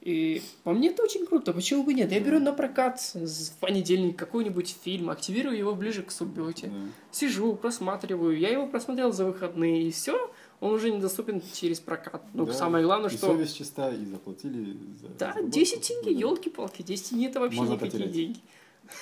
И 0.00 0.40
по 0.62 0.72
мне 0.72 0.88
это 0.90 1.02
очень 1.02 1.26
круто. 1.26 1.52
Почему 1.52 1.82
бы 1.82 1.92
нет? 1.92 2.10
Я 2.12 2.20
беру 2.20 2.38
на 2.38 2.52
прокат 2.52 3.00
в 3.14 3.52
понедельник 3.60 4.16
какой-нибудь 4.16 4.76
фильм, 4.82 5.10
активирую 5.10 5.58
его 5.58 5.74
ближе 5.74 6.02
к 6.02 6.10
субботе. 6.10 6.68
Да. 6.68 6.74
Сижу, 7.10 7.54
просматриваю. 7.56 8.38
Я 8.38 8.48
его 8.50 8.66
просмотрел 8.66 9.12
за 9.12 9.26
выходные, 9.26 9.88
и 9.88 9.90
все. 9.90 10.32
Он 10.60 10.72
уже 10.74 10.90
недоступен 10.90 11.40
через 11.54 11.78
прокат. 11.80 12.22
Ну, 12.34 12.44
Да. 12.46 12.52
самое 12.52 12.84
главное, 12.84 13.08
И 13.10 13.12
что... 13.16 13.26
совесть 13.26 13.56
чиста, 13.56 13.90
и 13.90 14.04
заплатили 14.04 14.76
за 15.00 15.08
Да, 15.18 15.28
разработку. 15.28 15.50
10 15.50 15.80
тенге, 15.88 16.14
Да. 16.14 16.20
елки-палки, 16.20 16.82
10 16.82 17.10
тенге 17.10 17.26
это 17.26 17.40
вообще 17.40 17.58
Можно 17.58 17.72
никакие 17.74 17.92
потерять. 17.92 18.12
деньги. 18.14 18.38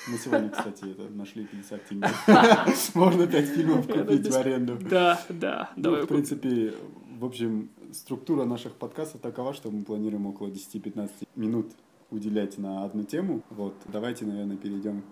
Мы 0.08 0.18
сегодня, 0.18 0.48
кстати, 0.50 0.84
это, 0.90 1.08
нашли 1.14 1.44
50 1.46 1.84
тенге. 1.86 2.08
Можно 2.94 3.26
5 3.26 3.46
фильмов 3.48 3.86
купить 3.86 4.26
в 4.28 4.36
аренду. 4.36 4.78
Да, 4.90 5.22
да, 5.28 5.70
Ну, 5.76 5.96
в 6.02 6.06
принципе, 6.06 6.74
в 7.18 7.24
общем, 7.24 7.70
структура 7.92 8.44
наших 8.44 8.74
подкастов 8.74 9.20
такова, 9.22 9.54
что 9.54 9.70
мы 9.70 9.82
планируем 9.84 10.26
около 10.26 10.48
10-15 10.48 11.10
минут 11.36 11.72
уделять 12.10 12.58
на 12.58 12.84
одну 12.84 13.04
тему. 13.04 13.42
Вот, 13.50 13.74
давайте, 13.86 14.26
наверное, 14.26 14.56
перейдем 14.56 15.02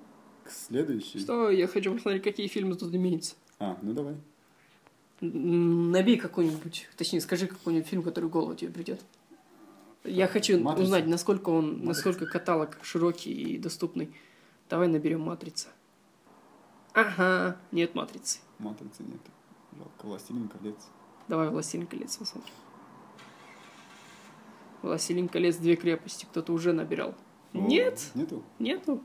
к 0.44 0.50
следующей. 0.50 1.20
Что, 1.20 1.50
я 1.50 1.66
хочу 1.66 1.92
посмотреть, 1.94 2.22
какие 2.22 2.48
фильмы 2.48 2.74
тут 2.74 2.94
имеются. 2.94 3.34
А, 3.58 3.78
ну 3.80 3.92
давай. 3.94 4.16
Набей 5.32 6.16
какой-нибудь, 6.18 6.88
точнее, 6.96 7.20
скажи 7.20 7.46
какой-нибудь 7.46 7.86
фильм, 7.88 8.02
который 8.02 8.26
в 8.26 8.30
голову 8.30 8.54
тебе 8.54 8.70
придет. 8.70 9.00
Я 10.04 10.26
хочу 10.28 10.58
Матрица. 10.60 10.82
узнать, 10.84 11.06
насколько 11.06 11.48
он, 11.48 11.68
Матрица. 11.70 11.86
насколько 11.86 12.26
каталог 12.26 12.78
широкий 12.82 13.32
и 13.32 13.58
доступный. 13.58 14.14
Давай 14.68 14.88
наберем 14.88 15.22
матрица. 15.22 15.68
Ага, 16.92 17.56
нет 17.72 17.94
матрицы. 17.94 18.40
Матрицы 18.58 19.02
нет. 19.02 19.20
Жалко, 19.76 20.06
Властелин 20.06 20.48
колец. 20.48 20.76
Давай 21.28 21.48
Властелин 21.48 21.86
колец 21.86 22.16
посмотрим. 22.16 22.52
Властелин 24.82 25.28
колец 25.28 25.56
две 25.56 25.76
крепости. 25.76 26.26
Кто-то 26.26 26.52
уже 26.52 26.72
набирал. 26.72 27.14
Нет, 27.52 28.10
Нету? 28.14 28.42
нету. 28.58 29.02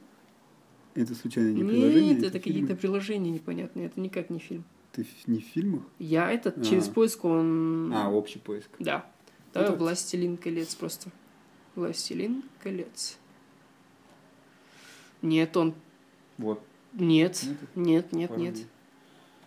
Это 0.96 1.16
случайно 1.16 1.50
не 1.54 1.64
приложение? 1.64 2.14
Нет, 2.16 2.24
это 2.24 2.40
какие-то 2.40 2.76
приложения 2.76 3.32
непонятные. 3.32 3.86
Это 3.86 4.00
никак 4.02 4.30
не 4.30 4.40
фильм. 4.40 4.66
Ты 5.00 5.32
не 5.32 5.40
в 5.40 5.44
фильмах? 5.46 5.84
Я 5.98 6.32
этот 6.32 6.58
А. 6.58 6.64
через 6.64 6.88
поиск 6.88 7.24
он. 7.24 7.92
А, 7.94 8.10
общий 8.12 8.40
поиск. 8.40 8.70
Да. 8.80 9.10
Давай 9.54 9.70
Этот? 9.70 9.80
Властелин 9.80 10.36
колец 10.38 10.76
просто. 10.76 11.10
Властелин 11.76 12.44
колец. 12.62 13.18
Нет, 15.22 15.56
он. 15.56 15.74
Вот. 16.38 16.62
Нет. 16.94 17.46
Нет, 17.76 18.12
нет, 18.12 18.36
нет. 18.38 18.58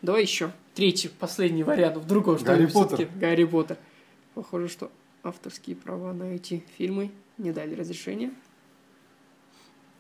Давай 0.01 0.23
еще. 0.23 0.53
Третий, 0.75 1.09
последний 1.09 1.65
вариант. 1.65 1.99
Вдруг 1.99 2.29
он 2.29 2.37
Гарри 2.39 2.67
Поттер. 2.67 3.09
Гарри 3.17 3.45
Поттер. 3.45 3.77
Похоже, 4.35 4.69
что 4.69 4.91
авторские 5.23 5.77
права 5.77 6.15
на 6.15 6.35
эти 6.35 6.65
фильмы 6.79 7.11
не 7.37 7.53
дали 7.53 7.75
разрешения. 7.75 8.33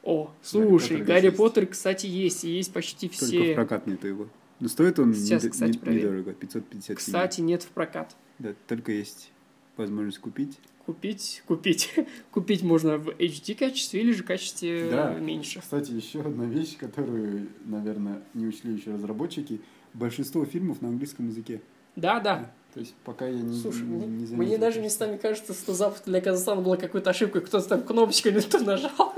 О, 0.03 0.31
слушай, 0.43 0.97
Поттер 0.97 1.05
Гарри. 1.05 1.29
Поттер, 1.29 1.67
кстати, 1.67 2.07
есть. 2.07 2.45
И 2.45 2.51
есть 2.51 2.73
почти 2.73 3.09
Только 3.09 3.25
в 3.25 3.29
все. 3.29 3.55
прокат 3.55 3.87
нету 3.87 4.07
его. 4.09 4.29
Но 4.63 4.69
стоит 4.69 4.99
он 5.01 5.13
Сейчас, 5.13 5.43
недо- 5.43 5.51
кстати, 5.51 5.79
не- 5.85 5.97
недорого, 5.97 6.33
550 6.35 6.97
Кстати, 6.97 7.41
нет 7.41 7.65
в 7.65 7.69
прокат. 7.71 8.15
Да, 8.39 8.55
только 8.69 8.93
есть 8.93 9.33
возможность 9.77 10.19
купить. 10.21 10.59
Купить, 10.87 11.43
купить. 11.49 11.93
Купить 12.31 12.63
можно 12.63 12.97
в 12.99 13.09
HD 13.09 13.57
качестве 13.57 14.01
или 14.03 14.13
же 14.13 14.23
качестве 14.23 14.89
Да. 14.91 15.15
э, 15.17 15.21
меньше. 15.21 15.61
Кстати, 15.61 15.91
еще 15.91 16.21
одна 16.21 16.45
вещь, 16.45 16.77
которую, 16.77 17.49
наверное, 17.65 18.23
не 18.35 18.47
учли 18.47 18.75
еще 18.75 18.93
разработчики. 18.93 19.61
Большинство 19.95 20.45
фильмов 20.45 20.81
на 20.81 20.89
английском 20.89 21.27
языке. 21.29 21.61
Да, 21.97 22.21
да. 22.21 22.53
То 22.75 22.81
есть 22.81 22.95
пока 23.05 23.27
я 23.27 23.41
не, 23.41 23.59
Слушай, 23.61 23.83
не, 23.83 23.97
мне, 23.97 24.07
не 24.07 24.13
мне 24.17 24.27
заметил, 24.27 24.59
даже 24.61 24.75
что- 24.75 24.83
местами 24.85 25.17
кажется, 25.19 25.55
что 25.55 25.75
запуск 25.75 26.05
для 26.05 26.21
Казахстана 26.21 26.63
была 26.63 26.77
какой-то 26.77 27.11
ошибкой, 27.11 27.43
кто-то 27.43 27.69
там 27.69 27.83
кнопочку 27.83 28.31
не 28.31 28.41
то 28.41 28.59
нажал. 28.61 29.13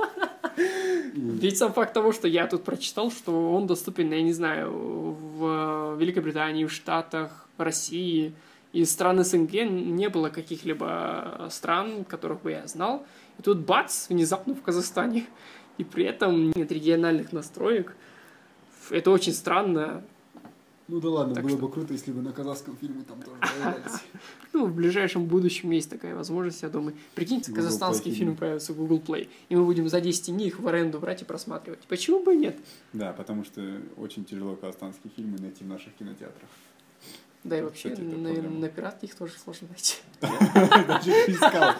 И- 1.14 1.21
Ведь 1.21 1.59
сам 1.59 1.73
факт 1.73 1.94
того, 1.94 2.12
что 2.12 2.26
я 2.26 2.47
тут 2.47 2.64
прочитал, 2.64 3.11
что 3.11 3.54
он 3.54 3.66
доступен, 3.66 4.12
я 4.12 4.23
не 4.23 4.33
знаю, 4.33 4.71
в 4.73 5.97
Великобритании, 5.99 6.64
в 6.64 6.73
Штатах, 6.73 7.49
в 7.56 7.62
России. 7.62 8.35
Из 8.73 8.90
стран 8.90 9.23
СНГ 9.25 9.52
не 9.71 10.09
было 10.09 10.28
каких-либо 10.28 11.47
стран, 11.50 12.04
которых 12.04 12.42
бы 12.42 12.50
я 12.50 12.66
знал. 12.66 13.06
И 13.38 13.42
тут 13.42 13.59
бац, 13.59 14.09
внезапно 14.09 14.54
в 14.54 14.62
Казахстане. 14.62 15.26
И 15.78 15.85
при 15.85 16.04
этом 16.04 16.50
нет 16.50 16.73
региональных 16.73 17.33
настроек. 17.33 17.94
Это 18.90 19.11
очень 19.12 19.33
странно. 19.33 20.02
Ну 20.86 21.00
да 21.00 21.08
ладно, 21.08 21.34
Так 21.34 21.44
было 21.44 21.56
что- 21.56 21.66
бы 21.66 21.72
круто, 21.72 21.94
если 21.94 22.12
бы 22.12 22.20
на 22.20 22.32
казахском 22.32 22.76
фильме 22.76 23.04
там 23.04 23.22
тоже 23.22 23.36
появлялись. 23.40 24.00
Ну, 24.52 24.66
в 24.66 24.74
ближайшем 24.74 25.24
будущем 25.26 25.70
есть 25.70 25.88
такая 25.88 26.14
возможность, 26.14 26.62
я 26.62 26.68
думаю. 26.68 26.94
Прикиньте, 27.14 27.50
Google 27.50 27.64
казахстанский 27.64 28.10
Play 28.12 28.14
фильм 28.14 28.36
появится 28.36 28.72
в 28.74 28.76
Google 28.76 28.98
Play, 29.00 29.28
и 29.48 29.56
мы 29.56 29.64
будем 29.64 29.88
за 29.88 30.00
10 30.02 30.26
дней 30.34 30.48
их 30.48 30.58
в 30.60 30.68
аренду 30.68 30.98
брать 31.00 31.22
и 31.22 31.24
просматривать. 31.24 31.80
Почему 31.88 32.22
бы 32.22 32.34
и 32.34 32.36
нет? 32.36 32.58
Да, 32.92 33.12
потому 33.14 33.44
что 33.44 33.62
очень 33.96 34.24
тяжело 34.26 34.56
казахстанские 34.56 35.10
фильмы 35.16 35.38
найти 35.38 35.64
в 35.64 35.68
наших 35.68 35.94
кинотеатрах. 35.94 36.48
Да 37.44 37.58
и 37.58 37.62
вообще, 37.62 37.90
Кстати, 37.90 38.06
на 38.06 38.68
пиратке 38.68 39.06
их 39.06 39.14
тоже 39.14 39.34
сложно 39.42 39.68
найти. 39.68 39.96
Даже 40.20 41.10
искал. 41.30 41.74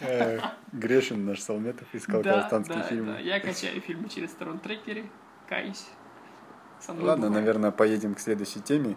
Э, 0.00 0.38
Грешин 0.72 1.24
наш 1.24 1.40
Салметов 1.40 1.86
искал 1.92 2.22
казахстанские 2.22 2.78
да, 2.78 2.82
фильмы. 2.84 3.12
да. 3.14 3.18
Я 3.18 3.40
качаю 3.40 3.80
фильмы 3.80 4.08
через 4.08 4.30
сторон-трекеры, 4.30 5.04
каюсь. 5.48 5.84
Со 6.84 6.92
мной 6.92 7.06
Ладно, 7.06 7.26
бывает. 7.28 7.44
наверное, 7.44 7.70
поедем 7.70 8.14
к 8.14 8.20
следующей 8.20 8.60
теме. 8.60 8.96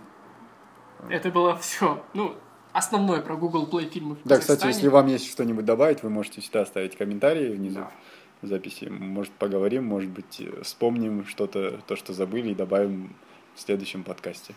Это 1.09 1.29
было 1.29 1.55
все. 1.57 2.03
Ну, 2.13 2.35
основное 2.71 3.21
про 3.21 3.35
Google 3.35 3.67
Play 3.69 3.89
фильмы 3.89 4.15
в 4.15 4.23
Да, 4.23 4.39
кстати, 4.39 4.65
если 4.65 4.87
вам 4.87 5.07
есть 5.07 5.29
что-нибудь 5.29 5.65
добавить, 5.65 6.01
вы 6.03 6.09
можете 6.09 6.41
всегда 6.41 6.61
оставить 6.61 6.97
комментарии 6.97 7.53
внизу 7.53 7.81
Да. 7.81 7.91
в 8.41 8.47
записи. 8.47 8.85
Может, 8.85 9.33
поговорим, 9.33 9.85
может 9.85 10.09
быть, 10.09 10.41
вспомним 10.63 11.25
что-то, 11.25 11.79
то, 11.85 11.95
что 11.95 12.13
забыли, 12.13 12.49
и 12.51 12.55
добавим 12.55 13.15
в 13.53 13.61
следующем 13.61 14.03
подкасте. 14.03 14.55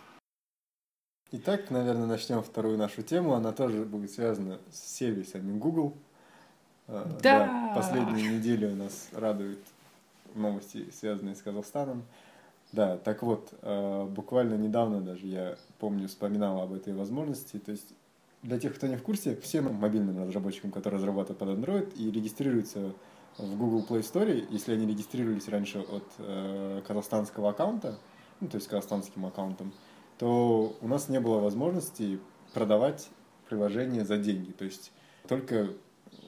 Итак, 1.31 1.71
наверное, 1.71 2.07
начнем 2.07 2.43
вторую 2.43 2.79
нашу 2.79 3.03
тему. 3.03 3.35
Она 3.35 3.53
тоже 3.53 3.85
будет 3.85 4.11
связана 4.11 4.59
с 4.71 4.79
сервисами 4.97 5.59
Google. 5.59 5.95
Э, 6.87 7.05
Да. 7.23 7.73
Последние 7.75 8.39
недели 8.39 8.65
у 8.65 8.75
нас 8.75 9.11
радуют 9.13 9.59
новости, 10.35 10.89
связанные 10.91 11.35
с 11.37 11.43
Казахстаном. 11.43 12.05
Да, 12.73 12.99
так 12.99 13.23
вот, 13.23 13.55
э, 13.63 14.05
буквально 14.05 14.55
недавно 14.55 15.01
даже 15.01 15.27
я 15.27 15.57
помню, 15.79 16.09
вспоминал 16.09 16.61
об 16.61 16.73
этой 16.75 16.93
возможности. 16.93 17.59
То 17.59 17.71
есть 17.71 17.95
для 18.43 18.59
тех, 18.59 18.75
кто 18.75 18.87
не 18.87 18.97
в 18.97 19.03
курсе, 19.03 19.37
всем 19.37 19.73
мобильным 19.75 20.23
разработчикам, 20.23 20.71
которые 20.71 20.99
разрабатывают 20.99 21.39
под 21.39 21.49
Android 21.49 21.95
и 21.97 22.11
регистрируются 22.11 22.93
в 23.39 23.57
Google 23.57 23.85
Play 23.89 24.01
Store, 24.01 24.47
если 24.51 24.75
они 24.75 24.87
регистрировались 24.87 25.49
раньше 25.49 25.81
от 25.81 26.05
э, 26.19 26.83
казахстанского 26.87 27.51
аккаунта, 27.51 27.99
ну, 28.41 28.49
то 28.49 28.57
есть 28.57 28.69
казахстанским 28.69 29.25
аккаунтом, 29.25 29.73
то 30.19 30.77
у 30.81 30.89
нас 30.89 31.09
не 31.09 31.21
было 31.21 31.39
возможности 31.39 32.21
продавать 32.53 33.09
приложение 33.49 34.05
за 34.05 34.19
деньги. 34.19 34.51
То 34.53 34.65
есть 34.65 34.93
только 35.27 35.71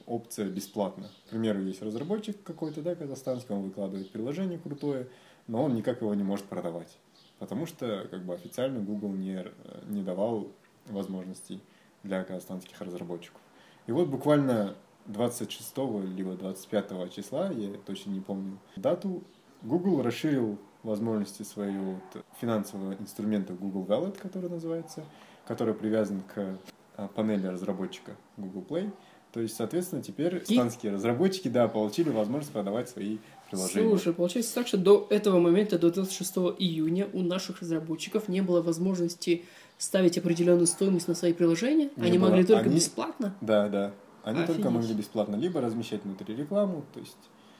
опция 0.05 0.49
бесплатно. 0.49 1.09
К 1.27 1.29
примеру, 1.29 1.61
есть 1.61 1.81
разработчик 1.81 2.41
какой-то, 2.43 2.81
да, 2.81 2.95
казахстанский, 2.95 3.55
он 3.55 3.63
выкладывает 3.63 4.11
приложение 4.11 4.59
крутое, 4.59 5.07
но 5.47 5.63
он 5.63 5.75
никак 5.75 6.01
его 6.01 6.13
не 6.13 6.23
может 6.23 6.45
продавать. 6.45 6.97
Потому 7.39 7.65
что 7.65 8.07
как 8.09 8.23
бы 8.23 8.33
официально 8.33 8.79
Google 8.79 9.09
не, 9.09 9.45
не 9.87 10.03
давал 10.03 10.47
возможностей 10.87 11.61
для 12.03 12.23
казахстанских 12.23 12.79
разработчиков. 12.81 13.41
И 13.87 13.91
вот 13.91 14.07
буквально 14.07 14.75
26 15.07 15.77
либо 16.15 16.33
25 16.33 17.13
числа, 17.13 17.51
я 17.51 17.73
точно 17.85 18.11
не 18.11 18.19
помню 18.19 18.59
дату, 18.75 19.23
Google 19.63 20.01
расширил 20.01 20.57
возможности 20.83 21.43
своего 21.43 21.93
вот 21.93 22.25
финансового 22.39 22.93
инструмента 22.93 23.53
Google 23.53 23.85
Wallet, 23.85 24.17
который 24.17 24.49
называется, 24.49 25.03
который 25.45 25.73
привязан 25.73 26.21
к 26.21 26.57
а, 26.97 27.07
панели 27.07 27.47
разработчика 27.47 28.15
Google 28.37 28.65
Play. 28.67 28.91
То 29.31 29.39
есть, 29.39 29.55
соответственно, 29.55 30.01
теперь 30.01 30.39
казахстанские 30.39 30.93
разработчики, 30.93 31.47
да, 31.47 31.67
получили 31.67 32.09
возможность 32.09 32.51
продавать 32.51 32.89
свои 32.89 33.19
приложения. 33.51 33.89
Слушай, 33.89 34.13
получается 34.13 34.55
так, 34.55 34.67
что 34.67 34.77
до 34.77 35.07
этого 35.09 35.39
момента, 35.39 35.77
до 35.77 35.91
26 35.91 36.37
июня, 36.57 37.07
у 37.13 37.21
наших 37.21 37.61
разработчиков 37.61 38.27
не 38.27 38.41
было 38.41 38.61
возможности 38.61 39.45
ставить 39.77 40.17
определенную 40.17 40.67
стоимость 40.67 41.07
на 41.07 41.15
свои 41.15 41.33
приложения. 41.33 41.89
Не 41.95 42.07
Они 42.07 42.17
было. 42.17 42.29
могли 42.29 42.43
только 42.43 42.65
Они- 42.65 42.75
бесплатно, 42.75 43.35
Да, 43.41 43.67
да. 43.69 43.91
Они 44.23 44.37
только 44.39 44.53
Офигеть. 44.53 44.71
могли 44.71 44.93
бесплатно 44.93 45.35
либо 45.35 45.61
размещать 45.61 46.03
внутри 46.03 46.35
рекламу, 46.35 46.83
то 46.93 46.99
есть 46.99 47.17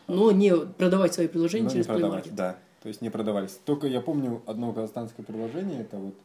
но 0.08 0.32
не 0.32 0.56
продавать 0.56 1.14
свои 1.14 1.28
приложения 1.28 1.64
но 1.64 1.70
не 1.70 1.74
через 1.76 1.86
Play 1.88 1.94
продавать, 1.94 2.26
Market. 2.28 2.36
да. 2.36 2.58
То 2.84 2.88
есть 2.90 3.02
не 3.02 3.10
продавались. 3.10 3.60
Только 3.66 3.88
я 3.88 4.02
помню 4.02 4.42
одно 4.46 4.72
казахстанское 4.74 5.26
приложение, 5.26 5.82
это 5.82 5.98
вот 5.98 6.16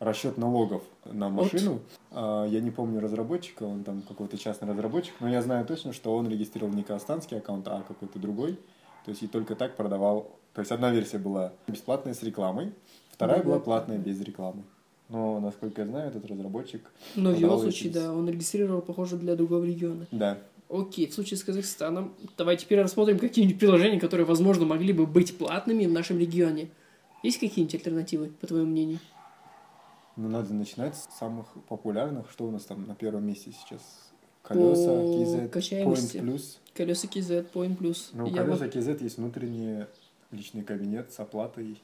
расчет 0.00 0.36
налогов 0.38 0.82
на 1.04 1.28
машину. 1.28 1.80
А, 2.10 2.46
Я 2.46 2.60
не 2.60 2.70
помню 2.70 3.00
разработчика, 3.00 3.64
он 3.64 3.84
там 3.84 4.02
какой-то 4.02 4.36
частный 4.38 4.68
разработчик, 4.68 5.14
но 5.20 5.28
я 5.28 5.40
знаю 5.42 5.64
точно, 5.66 5.92
что 5.92 6.14
он 6.16 6.28
регистрировал 6.28 6.72
не 6.72 6.82
казахстанский 6.82 7.38
аккаунт, 7.38 7.66
а 7.68 7.82
какой-то 7.86 8.18
другой. 8.18 8.58
То 9.08 9.12
есть 9.12 9.22
и 9.22 9.26
только 9.26 9.54
так 9.54 9.74
продавал. 9.74 10.38
То 10.52 10.60
есть 10.60 10.70
одна 10.70 10.90
версия 10.90 11.16
была 11.16 11.54
бесплатная 11.66 12.12
с 12.12 12.22
рекламой, 12.22 12.74
вторая 13.10 13.38
Другая 13.38 13.58
была 13.58 13.64
платная 13.64 13.96
без 13.96 14.20
рекламы. 14.20 14.64
Но, 15.08 15.40
насколько 15.40 15.80
я 15.80 15.88
знаю, 15.88 16.10
этот 16.10 16.26
разработчик... 16.26 16.82
Но 17.16 17.30
в 17.30 17.38
его 17.38 17.56
случае, 17.56 17.88
эти- 17.88 17.94
да, 17.98 18.12
он 18.12 18.28
регистрировал, 18.28 18.82
похоже, 18.82 19.16
для 19.16 19.34
другого 19.34 19.64
региона. 19.64 20.06
Да, 20.10 20.36
Окей, 20.68 21.06
в 21.06 21.14
случае 21.14 21.38
с 21.38 21.42
Казахстаном, 21.44 22.12
давай 22.36 22.58
теперь 22.58 22.82
рассмотрим 22.82 23.18
какие-нибудь 23.18 23.58
приложения, 23.58 23.98
которые, 23.98 24.26
возможно, 24.26 24.66
могли 24.66 24.92
бы 24.92 25.06
быть 25.06 25.38
платными 25.38 25.86
в 25.86 25.92
нашем 25.92 26.18
регионе. 26.18 26.68
Есть 27.22 27.40
какие-нибудь 27.40 27.76
альтернативы, 27.76 28.26
по 28.38 28.46
твоему 28.46 28.66
мнению? 28.70 28.98
Ну, 30.16 30.28
надо 30.28 30.52
начинать 30.52 30.94
с 30.94 31.08
самых 31.18 31.46
популярных. 31.66 32.30
Что 32.30 32.46
у 32.46 32.50
нас 32.50 32.66
там 32.66 32.86
на 32.86 32.94
первом 32.94 33.26
месте 33.26 33.52
сейчас? 33.52 34.07
Колеса, 34.48 34.90
KZ. 34.90 35.50
Point 35.84 36.22
Plus. 36.22 36.56
Колеса 36.74 37.08
KZ, 37.08 37.46
Point 37.52 37.76
Plus. 37.78 37.98
Ну, 38.12 38.26
Я 38.26 38.42
колеса 38.42 38.64
вот- 38.64 38.74
KZ 38.76 39.02
есть 39.02 39.18
внутренний 39.18 39.84
личный 40.30 40.62
кабинет 40.62 41.12
с 41.12 41.20
оплатой. 41.20 41.76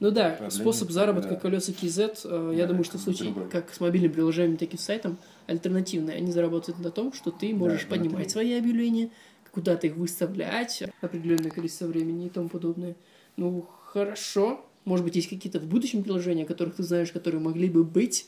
Ну 0.00 0.10
да, 0.10 0.50
способ 0.50 0.90
заработка 0.90 1.30
да. 1.34 1.36
колеса 1.36 1.72
KZ, 1.72 2.20
э, 2.24 2.52
я 2.56 2.62
Да, 2.62 2.68
думаю, 2.68 2.84
что 2.84 2.98
в 2.98 3.00
случае 3.02 3.30
другой. 3.32 3.50
как 3.50 3.72
с 3.72 3.78
мобильным 3.78 4.10
приложением, 4.12 4.56
так 4.56 4.72
и 4.72 4.76
с 4.76 4.80
сайтом, 4.80 5.18
альтернативные. 5.46 6.16
Они 6.16 6.32
заработают 6.32 6.80
на 6.80 6.90
том, 6.90 7.12
что 7.12 7.30
ты 7.30 7.54
можешь 7.54 7.82
внутри. 7.86 7.98
поднимать 7.98 8.30
свои 8.30 8.54
объявления, 8.54 9.10
куда-то 9.52 9.86
их 9.86 9.96
выставлять, 9.96 10.82
определенное 11.02 11.50
количество 11.50 11.86
времени 11.86 12.26
и 12.26 12.28
тому 12.30 12.48
подобное. 12.48 12.96
Ну, 13.36 13.66
хорошо. 13.86 14.64
Может 14.84 15.04
быть, 15.04 15.14
есть 15.16 15.28
какие-то 15.28 15.60
в 15.60 15.66
будущем 15.66 16.02
приложения, 16.02 16.44
которых 16.46 16.76
ты 16.76 16.82
знаешь, 16.82 17.12
которые 17.12 17.40
могли 17.40 17.68
бы 17.68 17.84
быть 17.84 18.26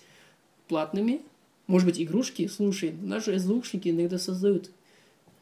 платными. 0.69 1.23
Может 1.67 1.87
быть, 1.89 2.01
игрушки? 2.01 2.47
Слушай, 2.47 2.93
наши 2.93 3.39
звукшники 3.39 3.89
иногда 3.89 4.19
создают, 4.19 4.71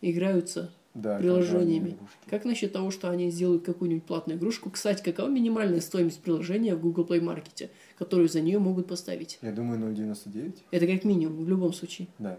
играются 0.01 0.73
Да, 0.95 1.19
приложениями. 1.19 1.99
Как 2.29 2.45
насчет 2.45 2.73
того, 2.73 2.91
что 2.91 3.11
они 3.11 3.31
сделают 3.31 3.65
какую-нибудь 3.65 4.05
платную 4.05 4.39
игрушку? 4.39 4.71
Кстати, 4.71 5.03
какова 5.03 5.29
минимальная 5.29 5.81
стоимость 5.81 6.21
приложения 6.21 6.77
в 6.77 6.81
Google 6.81 7.05
Play 7.05 7.21
Market, 7.21 7.71
которую 7.99 8.29
за 8.29 8.41
нее 8.41 8.59
могут 8.59 8.87
поставить? 8.87 9.39
Я 9.43 9.53
думаю, 9.53 9.81
0.99. 9.81 10.59
Это 10.71 10.87
как 10.87 11.05
минимум, 11.05 11.45
в 11.45 11.49
любом 11.49 11.73
случае. 11.73 12.07
Да. 12.19 12.39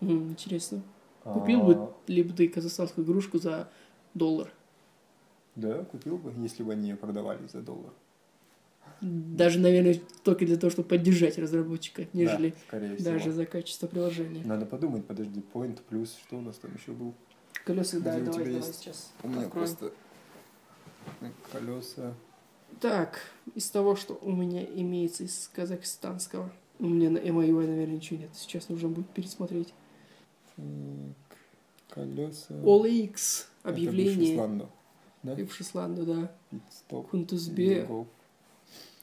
М, 0.00 0.30
интересно. 0.30 0.82
Купил 1.22 1.62
бы 1.62 1.74
А, 1.74 1.92
ли 2.06 2.22
бы 2.22 2.32
ты 2.32 2.48
казахстанскую 2.48 3.04
игрушку 3.04 3.38
за 3.38 3.68
доллар? 4.14 4.50
Да, 5.54 5.84
купил 5.84 6.18
бы, 6.18 6.32
если 6.42 6.62
бы 6.62 6.72
они 6.72 6.90
ее 6.90 6.96
продавали 6.96 7.46
за 7.52 7.60
доллар. 7.62 7.92
Даже, 9.00 9.58
наверное, 9.58 10.00
только 10.22 10.46
для 10.46 10.56
того, 10.56 10.70
чтобы 10.70 10.88
поддержать 10.88 11.38
разработчика, 11.38 12.06
нежели 12.12 12.50
Да, 12.50 12.56
скорее 12.66 12.96
всего. 12.96 13.10
даже 13.10 13.32
за 13.32 13.46
качество 13.46 13.86
приложения. 13.86 14.42
Надо 14.44 14.66
подумать, 14.66 15.04
подожди, 15.04 15.42
Point 15.52 15.80
плюс, 15.88 16.16
что 16.26 16.38
у 16.38 16.40
нас 16.40 16.56
там 16.56 16.74
еще 16.74 16.92
был? 16.92 17.14
Колеса, 17.64 17.98
да, 17.98 18.18
давай, 18.18 18.24
давай 18.24 18.54
есть? 18.54 18.74
сейчас. 18.76 19.12
У 19.22 19.28
меня 19.28 19.42
откроем. 19.42 19.66
просто 19.66 19.92
колеса. 21.52 22.14
Так, 22.80 23.20
из 23.54 23.70
того, 23.70 23.96
что 23.96 24.18
у 24.20 24.32
меня 24.32 24.64
имеется 24.64 25.24
из 25.24 25.50
казахстанского, 25.54 26.52
у 26.78 26.86
меня 26.86 27.10
на 27.10 27.18
MIUI, 27.18 27.66
наверное, 27.66 27.96
ничего 27.96 28.20
нет. 28.20 28.30
Сейчас 28.34 28.68
нужно 28.68 28.88
будет 28.88 29.08
пересмотреть. 29.10 29.72
Колеса. 31.90 32.54
OLX, 32.54 33.46
объявление. 33.62 34.60
Да? 35.22 35.34
И 35.34 35.44
в 35.44 35.52
да. 35.72 36.32
Пит-стоп. 36.50 37.12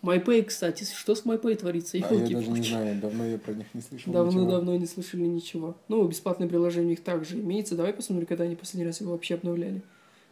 MyPay, 0.03 0.43
кстати, 0.43 0.83
что 0.83 1.15
с 1.15 1.25
MyPay 1.25 1.55
творится? 1.55 1.97
А 1.97 2.13
я 2.13 2.27
даже 2.27 2.49
не 2.49 2.61
знаю, 2.61 2.99
давно 2.99 3.25
я 3.25 3.37
про 3.37 3.53
них 3.53 3.67
не 3.73 3.81
слышал. 3.81 4.11
Давно-давно 4.11 4.75
не 4.75 4.85
слышали 4.85 5.21
ничего. 5.21 5.77
Ну, 5.87 6.05
бесплатное 6.05 6.49
приложение 6.49 6.87
у 6.87 6.89
них 6.89 7.03
также 7.03 7.39
имеется. 7.39 7.75
Давай 7.75 7.93
посмотрим, 7.93 8.27
когда 8.27 8.43
они 8.43 8.55
последний 8.55 8.85
раз 8.85 8.99
его 8.99 9.13
вообще 9.13 9.35
обновляли. 9.35 9.81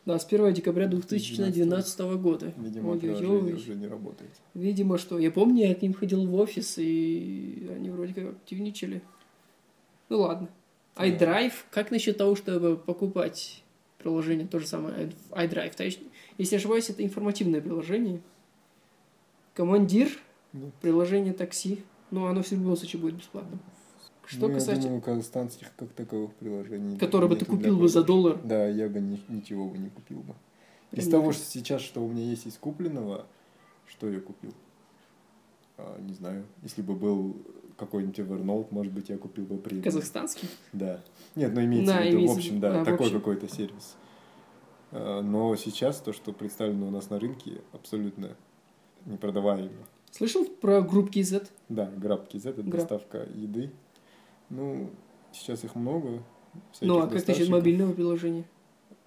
Да, 0.06 0.18
с 0.20 0.25
1 0.25 0.54
декабря 0.54 0.88
2012 0.88 2.00
года. 2.18 2.54
Видимо, 2.58 2.98
приложение 2.98 3.56
уже 3.56 3.75
не 3.75 3.88
работает. 3.88 4.32
Видимо, 4.54 4.98
что. 4.98 5.20
Я 5.20 5.32
помню, 5.32 5.68
я 5.68 5.75
к 5.75 5.82
ним 5.82 5.94
ходил 5.94 6.25
в 6.25 6.36
офис, 6.36 6.78
и 6.78 7.70
они 7.74 7.90
вроде 7.92 8.13
как 8.13 8.32
активничали. 8.32 9.01
Ну 10.10 10.20
ладно. 10.22 10.50
IDrive. 10.98 11.54
Как 11.70 11.92
насчет 11.92 12.18
того, 12.18 12.36
чтобы 12.36 12.75
покупать 12.75 13.63
приложение? 14.00 14.48
То 14.48 14.60
же 14.60 14.68
самое. 14.68 15.12
iDrive. 15.30 15.75
То 15.78 15.86
есть, 15.86 16.00
если 16.38 16.56
не 16.56 16.58
ошибаюсь, 16.58 16.90
это 16.90 17.04
информативное 17.04 17.62
приложение. 17.62 18.22
Командир. 19.53 20.10
Ну. 20.53 20.72
Приложение 20.81 21.34
такси. 21.34 21.84
Но 22.10 22.27
оно 22.27 22.43
в 22.43 22.51
любом 22.51 22.75
случае 22.75 23.01
будет 23.01 23.15
бесплатным. 23.15 23.60
Что 24.25 24.48
ну, 24.48 24.53
касается... 24.53 24.84
я 24.84 24.88
думаю, 24.88 25.01
казахстанских 25.01 25.75
как 25.75 25.89
таковых 25.89 26.34
приложений. 26.36 26.98
Которое 26.98 27.27
бы 27.27 27.36
ты 27.36 27.46
купил 27.46 27.77
бы 27.77 27.88
за 27.88 28.03
доллар. 28.03 28.39
Да, 28.43 28.67
я 28.67 28.88
бы 28.88 29.00
ни- 29.00 29.22
ничего 29.27 29.67
бы 29.67 29.77
не 29.77 29.89
купил 29.89 30.20
бы. 30.20 30.36
Из 30.91 31.05
Мне 31.05 31.12
того, 31.12 31.31
что 31.31 31.46
сейчас, 31.46 31.81
что 31.81 32.03
у 32.03 32.10
меня 32.10 32.24
есть 32.24 32.46
из 32.46 32.58
купленного, 32.58 33.25
что 33.88 34.10
я 34.10 34.20
купил? 34.20 34.53
А, 35.77 36.00
не 36.01 36.13
знаю. 36.13 36.46
Если 36.63 36.81
бы 36.81 36.96
был 36.96 37.36
какой-нибудь 37.77 38.20
Evernote, 38.20 38.67
может 38.72 38.93
быть, 38.93 39.10
я 39.10 39.17
купил 39.17 39.46
бы 39.46 39.58
премиум. 39.58 39.84
Казахстанский. 39.84 40.50
Да. 40.72 41.01
Нет, 41.36 41.53
ну 41.53 41.63
имеется 41.63 41.93
Да, 41.93 42.01
в 42.01 42.05
виду, 42.05 42.17
имеется 42.17 42.36
в 42.36 42.38
общем, 42.38 42.60
да, 42.60 42.72
да, 42.74 42.86
такой 42.86 43.08
общем. 43.08 43.20
какой-то 43.20 43.48
сервис. 43.50 43.96
А, 44.91 45.22
Но 45.22 45.55
сейчас 45.55 45.98
то, 46.00 46.13
что 46.13 46.34
представлено 46.34 46.88
у 46.88 46.91
нас 46.91 47.10
на 47.10 47.20
рынке, 47.20 47.62
абсолютно 47.74 48.36
непродаваемо. 49.05 49.72
Слышал 50.12 50.46
про 50.46 50.81
группки 50.81 51.22
Z? 51.22 51.48
Да, 51.70 51.89
GrabKiz 51.98 52.50
это 52.50 52.62
Grab. 52.62 52.70
доставка 52.72 53.27
еды. 53.34 53.72
Ну, 54.50 54.89
сейчас 55.31 55.63
их 55.63 55.75
много. 55.75 56.22
Ну, 56.81 57.00
а 57.00 57.08
как 57.08 57.25
насчет 57.27 57.50
мобильного 57.50 57.93
приложения? 57.93 58.43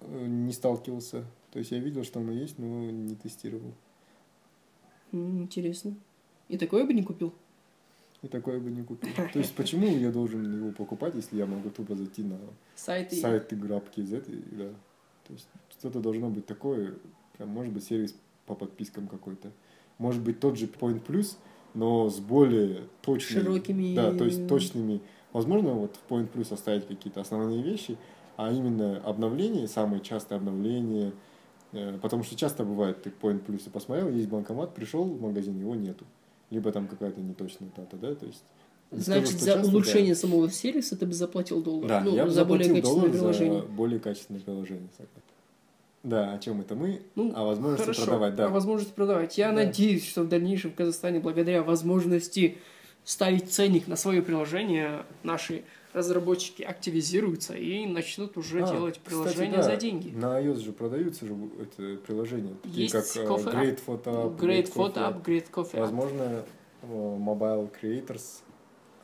Э, 0.01 0.25
Не 0.25 0.51
сталкивался. 0.51 1.25
То 1.51 1.59
есть 1.59 1.71
я 1.71 1.79
видел, 1.79 2.03
что 2.03 2.19
оно 2.19 2.31
есть, 2.31 2.57
но 2.57 2.89
не 2.91 3.15
тестировал. 3.15 3.73
Интересно. 5.11 5.95
И 6.49 6.57
такое 6.57 6.85
бы 6.85 6.93
не 6.93 7.03
купил? 7.03 7.33
И 8.21 8.27
такое 8.27 8.59
бы 8.59 8.71
не 8.71 8.83
купил. 8.83 9.09
То 9.33 9.39
есть 9.39 9.55
почему 9.55 9.85
я 9.87 10.11
должен 10.11 10.43
его 10.55 10.71
покупать, 10.71 11.15
если 11.15 11.37
я 11.37 11.45
могу 11.45 11.69
тупо 11.69 11.95
зайти 11.95 12.23
на 12.23 12.37
Сайты. 12.75 13.15
сайт 13.15 13.53
GrabKiz 13.53 14.25
и 14.31 14.55
да. 14.55 14.69
То 15.27 15.33
есть 15.33 15.47
что-то 15.69 15.99
должно 15.99 16.29
быть 16.29 16.45
такое, 16.45 16.95
прям, 17.37 17.49
может 17.49 17.73
быть 17.73 17.83
сервис 17.83 18.15
по 18.45 18.55
подпискам 18.55 19.07
какой-то. 19.07 19.51
Может 19.97 20.21
быть 20.21 20.39
тот 20.39 20.57
же 20.57 20.65
Point 20.65 21.01
Plus, 21.05 21.35
но 21.73 22.09
с 22.09 22.19
более 22.19 22.83
точными... 23.01 23.43
Широкими- 23.43 23.95
Да, 23.95 24.11
то 24.13 24.25
есть 24.25 24.47
точными... 24.47 25.01
Возможно, 25.33 25.73
вот 25.73 25.95
в 25.95 26.11
Point 26.11 26.29
Plus 26.33 26.53
оставить 26.53 26.87
какие-то 26.87 27.21
основные 27.21 27.61
вещи, 27.61 27.97
а 28.37 28.51
именно 28.51 28.97
обновления, 29.05 29.67
самые 29.67 30.01
частые 30.01 30.37
обновления, 30.37 31.11
э, 31.73 31.97
потому 32.01 32.23
что 32.23 32.35
часто 32.35 32.63
бывает, 32.63 33.03
ты 33.03 33.09
Point 33.09 33.45
Plus 33.45 33.69
посмотрел, 33.69 34.09
есть 34.09 34.29
банкомат, 34.29 34.73
пришел 34.73 35.03
в 35.03 35.21
магазин, 35.21 35.59
его 35.59 35.75
нету. 35.75 36.05
Либо 36.51 36.71
там 36.71 36.87
какая-то 36.87 37.19
неточная 37.21 37.69
дата, 37.75 37.97
да, 37.97 38.15
то 38.15 38.25
есть... 38.25 38.43
скажу, 38.91 39.03
Значит, 39.03 39.29
что 39.29 39.39
за 39.39 39.45
часто, 39.45 39.63
да. 39.63 39.67
улучшение 39.69 40.15
самого 40.15 40.49
сервиса 40.49 40.95
ты 40.97 41.05
бы 41.05 41.13
заплатил 41.13 41.61
доллар. 41.61 41.87
Да, 41.87 42.01
ну, 42.01 42.15
я 42.15 42.25
бы 42.25 42.31
за 42.31 42.45
более 42.45 42.69
качественное 42.69 42.95
доллар 42.95 43.11
приложение. 43.11 43.61
за 43.61 43.67
более 43.67 43.99
качественное 43.99 44.41
приложение. 44.41 44.89
согласен. 44.91 45.21
Да, 46.05 46.33
о 46.33 46.37
чем 46.37 46.61
это 46.61 46.75
мы? 46.75 47.01
Ну, 47.15 47.33
о 47.35 47.45
возможности 47.45 47.85
Хорошо, 47.85 48.03
продавать, 48.03 48.35
да. 48.35 48.45
о 48.45 48.49
возможности 48.49 48.93
продавать. 48.93 49.37
Я 49.39 49.49
Да. 49.49 49.55
надеюсь, 49.55 50.07
что 50.07 50.21
в 50.21 50.29
дальнейшем 50.29 50.71
в 50.71 50.75
Казахстане, 50.75 51.19
благодаря 51.19 51.63
возможности 51.63 52.59
ставить 53.03 53.51
ценник 53.51 53.87
на 53.87 53.95
свое 53.95 54.21
приложение, 54.21 55.03
наши 55.23 55.63
разработчики 55.93 56.61
активизируются 56.61 57.55
и 57.55 57.87
начнут 57.87 58.37
уже 58.37 58.61
А, 58.63 58.67
делать 58.71 58.99
кстати, 58.99 59.07
приложения 59.07 59.57
да, 59.57 59.63
за 59.63 59.77
деньги. 59.77 60.09
На 60.09 60.39
iOS 60.39 60.59
же 60.59 60.73
продаются 60.73 61.25
же 61.25 61.35
это 61.59 61.97
приложения, 62.05 62.53
такие 62.61 62.83
Есть 62.83 62.93
как 62.93 63.05
э, 63.15 63.27
Coffee 63.27 63.45
App, 63.45 63.55
Great 63.55 63.79
Photo 63.83 64.03
App, 64.03 64.39
Great 64.39 64.73
Photo 64.73 64.93
Coffee 64.93 64.93
App, 64.93 65.23
Great 65.23 65.45
Coffee. 65.51 65.79
Возможно, 65.79 66.43
э, 66.83 66.87
Mobile 66.87 67.71
Creators, 67.81 68.41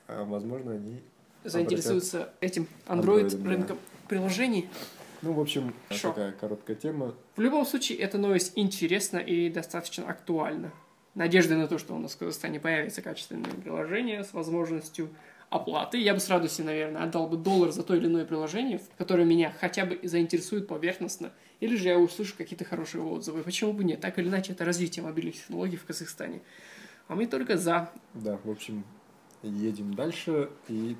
а 0.07 0.23
возможно, 0.23 0.73
они... 0.73 0.99
Заинтересуются 1.45 2.29
этим 2.41 2.67
Android, 2.87 3.25
Android 3.25 3.37
да. 3.37 3.49
рынком 3.49 3.77
приложений. 4.07 4.69
Ну, 5.21 5.33
в 5.33 5.39
общем, 5.39 5.73
Шо? 5.89 6.09
такая 6.09 6.31
короткая 6.31 6.75
тема. 6.75 7.13
В 7.35 7.41
любом 7.41 7.65
случае, 7.65 7.99
эта 7.99 8.17
новость 8.17 8.53
интересна 8.55 9.17
и 9.17 9.49
достаточно 9.49 10.07
актуальна. 10.09 10.71
Надежда 11.13 11.55
на 11.55 11.67
то, 11.67 11.77
что 11.77 11.93
у 11.93 11.99
нас 11.99 12.13
в 12.13 12.17
Казахстане 12.17 12.59
появится 12.59 13.01
качественное 13.01 13.51
приложение 13.51 14.23
с 14.23 14.33
возможностью 14.33 15.09
оплаты. 15.49 15.97
Я 15.97 16.13
бы 16.13 16.19
с 16.19 16.29
радостью, 16.29 16.65
наверное, 16.65 17.03
отдал 17.03 17.27
бы 17.27 17.37
доллар 17.37 17.71
за 17.71 17.83
то 17.83 17.93
или 17.93 18.07
иное 18.07 18.25
приложение, 18.25 18.81
которое 18.97 19.25
меня 19.25 19.53
хотя 19.59 19.85
бы 19.85 19.99
заинтересует 20.01 20.67
поверхностно, 20.67 21.31
или 21.59 21.75
же 21.75 21.89
я 21.89 21.99
услышу 21.99 22.33
какие-то 22.37 22.63
хорошие 22.63 23.03
отзывы. 23.03 23.43
Почему 23.43 23.73
бы 23.73 23.83
нет? 23.83 23.99
Так 23.99 24.17
или 24.17 24.29
иначе, 24.29 24.53
это 24.53 24.65
развитие 24.65 25.03
мобильных 25.03 25.35
технологий 25.35 25.75
в 25.75 25.85
Казахстане. 25.85 26.41
А 27.07 27.15
мы 27.15 27.27
только 27.27 27.57
за. 27.57 27.91
Да, 28.13 28.39
в 28.43 28.49
общем, 28.49 28.85
едем 29.43 29.93
дальше. 29.93 30.49
И 30.69 30.95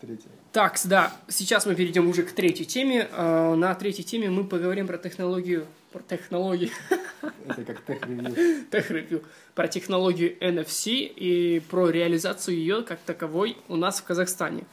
третье. 0.00 0.28
Так, 0.52 0.78
да, 0.84 1.12
сейчас 1.28 1.66
мы 1.66 1.74
перейдем 1.74 2.08
уже 2.08 2.22
к 2.22 2.32
третьей 2.32 2.66
теме. 2.66 3.08
Э, 3.12 3.54
На 3.54 3.74
третьей 3.74 4.04
теме 4.04 4.30
мы 4.30 4.44
поговорим 4.44 4.86
про 4.86 4.98
технологию, 4.98 5.66
про 5.92 6.02
технологии, 6.02 6.70
Это 7.48 7.64
как 7.64 7.84
тех-ревью. 7.84 8.64
тех-ревью, 8.70 9.24
про 9.54 9.68
технологию 9.68 10.36
NFC 10.40 10.92
и 10.94 11.60
про 11.60 11.90
реализацию 11.90 12.56
ее 12.56 12.82
как 12.82 12.98
таковой 13.00 13.56
у 13.68 13.76
нас 13.76 14.00
в 14.00 14.04
Казахстане. 14.04 14.64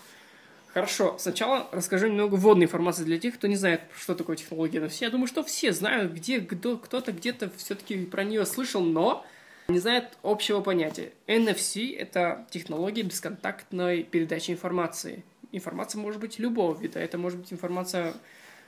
Хорошо, 0.73 1.17
сначала 1.19 1.69
расскажу 1.71 2.07
немного 2.07 2.33
вводной 2.35 2.65
информации 2.65 3.03
для 3.03 3.19
тех, 3.19 3.35
кто 3.35 3.45
не 3.47 3.55
знает, 3.55 3.81
что 3.95 4.15
такое 4.15 4.35
технология 4.35 4.79
NFC. 4.79 4.97
Я 5.01 5.11
думаю, 5.11 5.27
что 5.27 5.43
все 5.43 5.71
знают, 5.71 6.11
где 6.13 6.39
кто, 6.41 6.77
кто-то 6.77 7.11
где-то 7.11 7.51
все-таки 7.57 8.05
про 8.05 8.23
нее 8.23 8.43
слышал, 8.45 8.81
но 8.81 9.23
не 9.67 9.79
знает 9.79 10.17
общего 10.23 10.61
понятия. 10.61 11.11
NFC– 11.27 11.95
это 11.97 12.45
технология 12.49 13.03
бесконтактной 13.03 14.03
передачи 14.03 14.51
информации. 14.51 15.23
Информация 15.51 16.01
может 16.01 16.19
быть 16.19 16.39
любого 16.39 16.77
вида. 16.77 16.99
Это 16.99 17.17
может 17.17 17.39
быть 17.39 17.53
информация... 17.53 18.13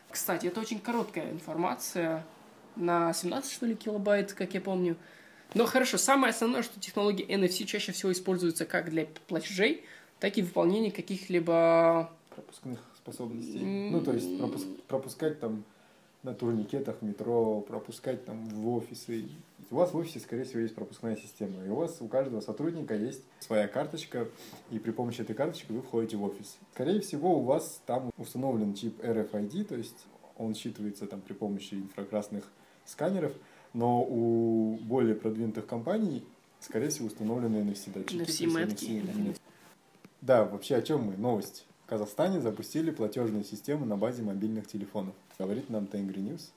Кстати, 0.09 0.47
это 0.47 0.61
очень 0.61 0.79
короткая 0.79 1.31
информация 1.31 2.25
на 2.75 3.11
17, 3.13 3.51
что 3.51 3.65
ли, 3.65 3.75
килобайт, 3.75 4.33
как 4.33 4.53
я 4.53 4.61
помню. 4.61 4.95
Но 5.53 5.65
хорошо, 5.65 5.97
самое 5.97 6.31
основное, 6.31 6.63
что 6.63 6.79
технология 6.79 7.25
NFC 7.25 7.65
чаще 7.65 7.91
всего 7.91 8.11
используется 8.11 8.65
как 8.65 8.89
для 8.89 9.07
платежей, 9.27 9.83
так 10.19 10.37
и 10.37 10.41
выполнения 10.41 10.91
каких-либо... 10.91 12.11
пропускных 12.33 12.79
способностей. 12.97 13.59
Ну, 13.59 14.01
то 14.01 14.13
есть 14.13 14.27
пропуск- 14.39 14.81
пропускать 14.87 15.39
там 15.39 15.63
на 16.23 16.33
турникетах 16.33 17.01
метро, 17.01 17.61
пропускать 17.61 18.25
там 18.25 18.45
в 18.49 18.69
офисы. 18.75 19.25
У 19.71 19.75
вас 19.75 19.93
в 19.93 19.97
офисе, 19.97 20.19
скорее 20.19 20.43
всего, 20.43 20.59
есть 20.59 20.75
пропускная 20.75 21.15
система. 21.15 21.63
И 21.65 21.69
у 21.69 21.75
вас, 21.75 21.97
у 22.01 22.07
каждого 22.07 22.41
сотрудника 22.41 22.95
есть 22.95 23.23
своя 23.39 23.67
карточка, 23.67 24.27
и 24.71 24.79
при 24.79 24.91
помощи 24.91 25.21
этой 25.21 25.35
карточки 25.35 25.71
вы 25.71 25.81
входите 25.81 26.17
в 26.17 26.23
офис. 26.23 26.57
Скорее 26.73 27.01
всего, 27.01 27.39
у 27.39 27.43
вас 27.43 27.81
там 27.85 28.11
установлен 28.17 28.73
чип 28.73 29.01
RFID, 29.03 29.65
то 29.65 29.75
есть 29.75 30.05
он 30.37 30.53
считывается 30.53 31.07
там 31.07 31.21
при 31.21 31.33
помощи 31.33 31.75
инфракрасных 31.75 32.45
сканеров, 32.85 33.33
но 33.73 34.03
у 34.03 34.77
более 34.81 35.15
продвинутых 35.15 35.65
компаний, 35.65 36.23
скорее 36.59 36.89
всего, 36.89 37.07
установлены 37.07 37.57
NFC 37.57 37.91
датчики. 37.93 38.21
NFC 38.21 38.47
да, 40.25 40.43
вообще 40.43 40.77
о 40.77 40.81
чем 40.81 41.03
мы? 41.03 41.17
Новость. 41.17 41.67
В 41.85 41.89
Казахстане 41.89 42.41
запустили 42.41 42.89
платежную 42.89 43.43
систему 43.43 43.85
на 43.85 43.95
базе 43.95 44.23
мобильных 44.23 44.65
телефонов. 44.65 45.13
Говорит 45.37 45.69
нам 45.69 45.85
Тенгри 45.85 46.19
News. 46.19 46.49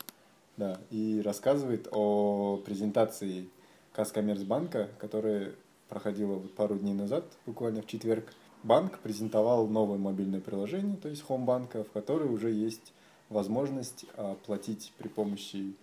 Да, 0.58 0.80
и 0.90 1.22
рассказывает 1.24 1.88
о 1.92 2.60
презентации 2.66 3.48
Казкоммерцбанка, 3.92 4.90
которая 4.98 5.54
проходила 5.88 6.34
вот 6.34 6.52
пару 6.54 6.76
дней 6.76 6.94
назад, 6.94 7.24
буквально 7.46 7.80
в 7.80 7.86
четверг. 7.86 8.34
Банк 8.64 8.98
презентовал 8.98 9.68
новое 9.68 9.98
мобильное 9.98 10.40
приложение, 10.40 10.96
то 10.96 11.08
есть 11.08 11.22
Хомбанка, 11.22 11.84
в 11.84 11.92
которой 11.92 12.28
уже 12.28 12.50
есть 12.50 12.92
возможность 13.28 14.04
платить 14.46 14.92
при 14.98 15.06
помощи 15.06 15.76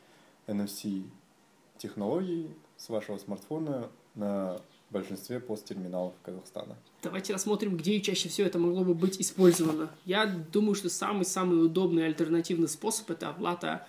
NFC 0.46 1.04
технологий 1.78 2.50
с 2.76 2.90
вашего 2.90 3.18
смартфона 3.18 3.90
на 4.14 4.60
большинстве 4.90 5.40
посттерминалов 5.40 6.14
Казахстана. 6.22 6.76
Давайте 7.02 7.32
рассмотрим, 7.32 7.78
где 7.78 8.02
чаще 8.02 8.28
всего 8.28 8.46
это 8.46 8.60
могло 8.60 8.84
бы 8.84 8.94
быть 8.94 9.22
использовано. 9.22 9.90
Я 10.04 10.26
думаю, 10.26 10.76
что 10.76 10.90
самый-самый 10.90 11.66
удобный 11.66 12.06
альтернативный 12.06 12.68
способ– 12.68 13.10
это 13.12 13.30
оплата 13.30 13.88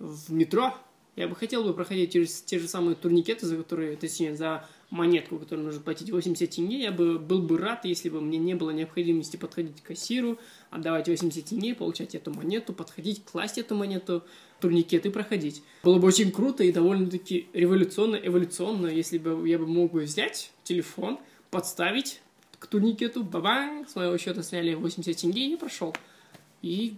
в 0.00 0.32
метро. 0.32 0.74
Я 1.14 1.28
бы 1.28 1.36
хотел 1.36 1.62
бы 1.62 1.74
проходить 1.74 2.12
через 2.12 2.40
те 2.42 2.58
же 2.58 2.66
самые 2.66 2.96
турникеты, 2.96 3.46
за 3.46 3.56
которые, 3.56 3.96
точнее, 3.96 4.34
за 4.34 4.66
монетку, 4.88 5.38
которую 5.38 5.66
нужно 5.66 5.80
платить 5.80 6.10
80 6.10 6.50
тенге, 6.50 6.82
я 6.82 6.92
бы 6.92 7.18
был 7.18 7.42
бы 7.42 7.58
рад, 7.58 7.84
если 7.84 8.08
бы 8.08 8.20
мне 8.20 8.38
не 8.38 8.54
было 8.54 8.70
необходимости 8.70 9.36
подходить 9.36 9.80
к 9.82 9.88
кассиру, 9.88 10.38
отдавать 10.70 11.08
80 11.08 11.44
тенге, 11.44 11.74
получать 11.74 12.14
эту 12.14 12.32
монету, 12.32 12.72
подходить, 12.72 13.24
класть 13.24 13.58
эту 13.58 13.74
монету, 13.74 14.24
турникет 14.60 15.06
и 15.06 15.10
проходить. 15.10 15.62
Было 15.82 15.98
бы 15.98 16.08
очень 16.08 16.32
круто 16.32 16.64
и 16.64 16.72
довольно-таки 16.72 17.48
революционно, 17.52 18.16
эволюционно, 18.16 18.86
если 18.86 19.18
бы 19.18 19.48
я 19.48 19.58
бы 19.58 19.66
мог 19.66 19.92
бы 19.92 20.00
взять 20.00 20.52
телефон, 20.64 21.18
подставить 21.50 22.20
к 22.58 22.66
турникету, 22.66 23.22
бабang, 23.22 23.86
с 23.88 23.94
моего 23.94 24.16
счета 24.18 24.42
сняли 24.42 24.74
80 24.74 25.16
тенге 25.16 25.46
и 25.46 25.50
я 25.50 25.58
прошел. 25.58 25.94
И 26.62 26.94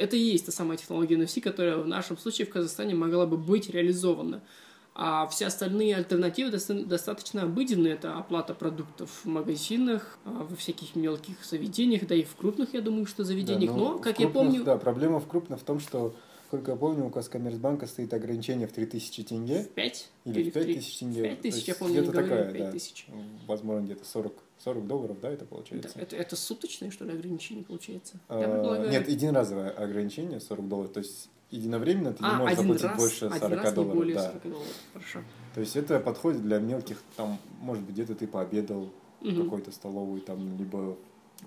это 0.00 0.16
и 0.16 0.20
есть 0.20 0.46
та 0.46 0.52
самая 0.52 0.78
технология 0.78 1.16
NFC, 1.16 1.40
которая 1.40 1.76
в 1.76 1.86
нашем 1.86 2.16
случае 2.16 2.46
в 2.46 2.50
Казахстане 2.50 2.94
могла 2.94 3.26
бы 3.26 3.36
быть 3.36 3.68
реализована. 3.70 4.42
А 4.94 5.26
все 5.28 5.46
остальные 5.46 5.96
альтернативы 5.96 6.50
достаточно 6.50 7.42
обыденные. 7.42 7.94
Это 7.94 8.16
оплата 8.16 8.54
продуктов 8.54 9.10
в 9.22 9.28
магазинах, 9.28 10.18
а, 10.24 10.46
во 10.48 10.56
всяких 10.56 10.96
мелких 10.96 11.44
заведениях, 11.44 12.06
да 12.06 12.14
и 12.14 12.24
в 12.24 12.34
крупных, 12.34 12.74
я 12.74 12.80
думаю, 12.80 13.06
что 13.06 13.22
заведениях. 13.22 13.72
Да, 13.72 13.78
но, 13.78 13.84
но 13.92 13.98
как 13.98 14.16
крупных, 14.16 14.20
я 14.20 14.28
помню... 14.28 14.64
Да, 14.64 14.76
проблема 14.78 15.20
в 15.20 15.28
крупных 15.28 15.60
в 15.60 15.62
том, 15.62 15.78
что 15.80 16.14
Сколько 16.50 16.72
я 16.72 16.76
помню, 16.76 17.06
у 17.06 17.10
Казкоммерцбанка 17.10 17.86
стоит 17.86 18.12
ограничение 18.12 18.66
в 18.66 18.72
3000 18.72 19.22
тенге. 19.22 19.62
В 19.62 19.68
5? 19.68 20.10
Или, 20.24 20.40
Или 20.40 20.50
в 20.50 20.54
5000 20.54 20.98
тенге. 20.98 21.22
5 21.22 21.40
тысяч, 21.42 21.68
я 21.68 21.74
помню, 21.76 22.02
где-то 22.02 22.12
такая, 22.12 22.52
5 22.52 22.72
тысяч. 22.72 23.06
Да. 23.06 23.14
Возможно, 23.46 23.84
где-то 23.84 24.04
40, 24.04 24.34
40 24.58 24.86
долларов, 24.88 25.20
да, 25.22 25.30
это 25.30 25.44
получается? 25.44 25.92
Да, 25.94 26.02
это, 26.02 26.16
это 26.16 26.34
суточное, 26.34 26.90
что 26.90 27.04
ли, 27.04 27.12
ограничение 27.12 27.64
получается? 27.64 28.18
А, 28.26 28.40
я 28.40 28.48
предполагаю... 28.48 28.90
Нет, 28.90 29.08
единоразовое 29.08 29.70
ограничение 29.70 30.40
40 30.40 30.68
долларов. 30.68 30.92
То 30.92 30.98
есть 30.98 31.30
единовременно 31.52 32.14
ты 32.14 32.24
а, 32.24 32.32
не 32.32 32.38
можешь 32.38 32.56
заплатить 32.56 32.84
раз, 32.84 32.98
больше 32.98 33.18
40 33.18 33.42
один 33.44 33.58
раз 33.60 33.72
долларов. 33.72 33.94
более 33.94 34.18
40 34.18 34.32
да. 34.32 34.50
долларов. 34.50 34.74
Хорошо. 34.92 35.18
То 35.54 35.60
есть 35.60 35.76
это 35.76 36.00
подходит 36.00 36.42
для 36.42 36.58
мелких, 36.58 37.00
там, 37.16 37.38
может 37.60 37.84
быть, 37.84 37.94
где-то 37.94 38.16
ты 38.16 38.26
пообедал 38.26 38.90
угу. 39.20 39.30
в 39.30 39.44
какой-то 39.44 39.70
столовой, 39.70 40.18
там, 40.18 40.58
либо 40.58 40.96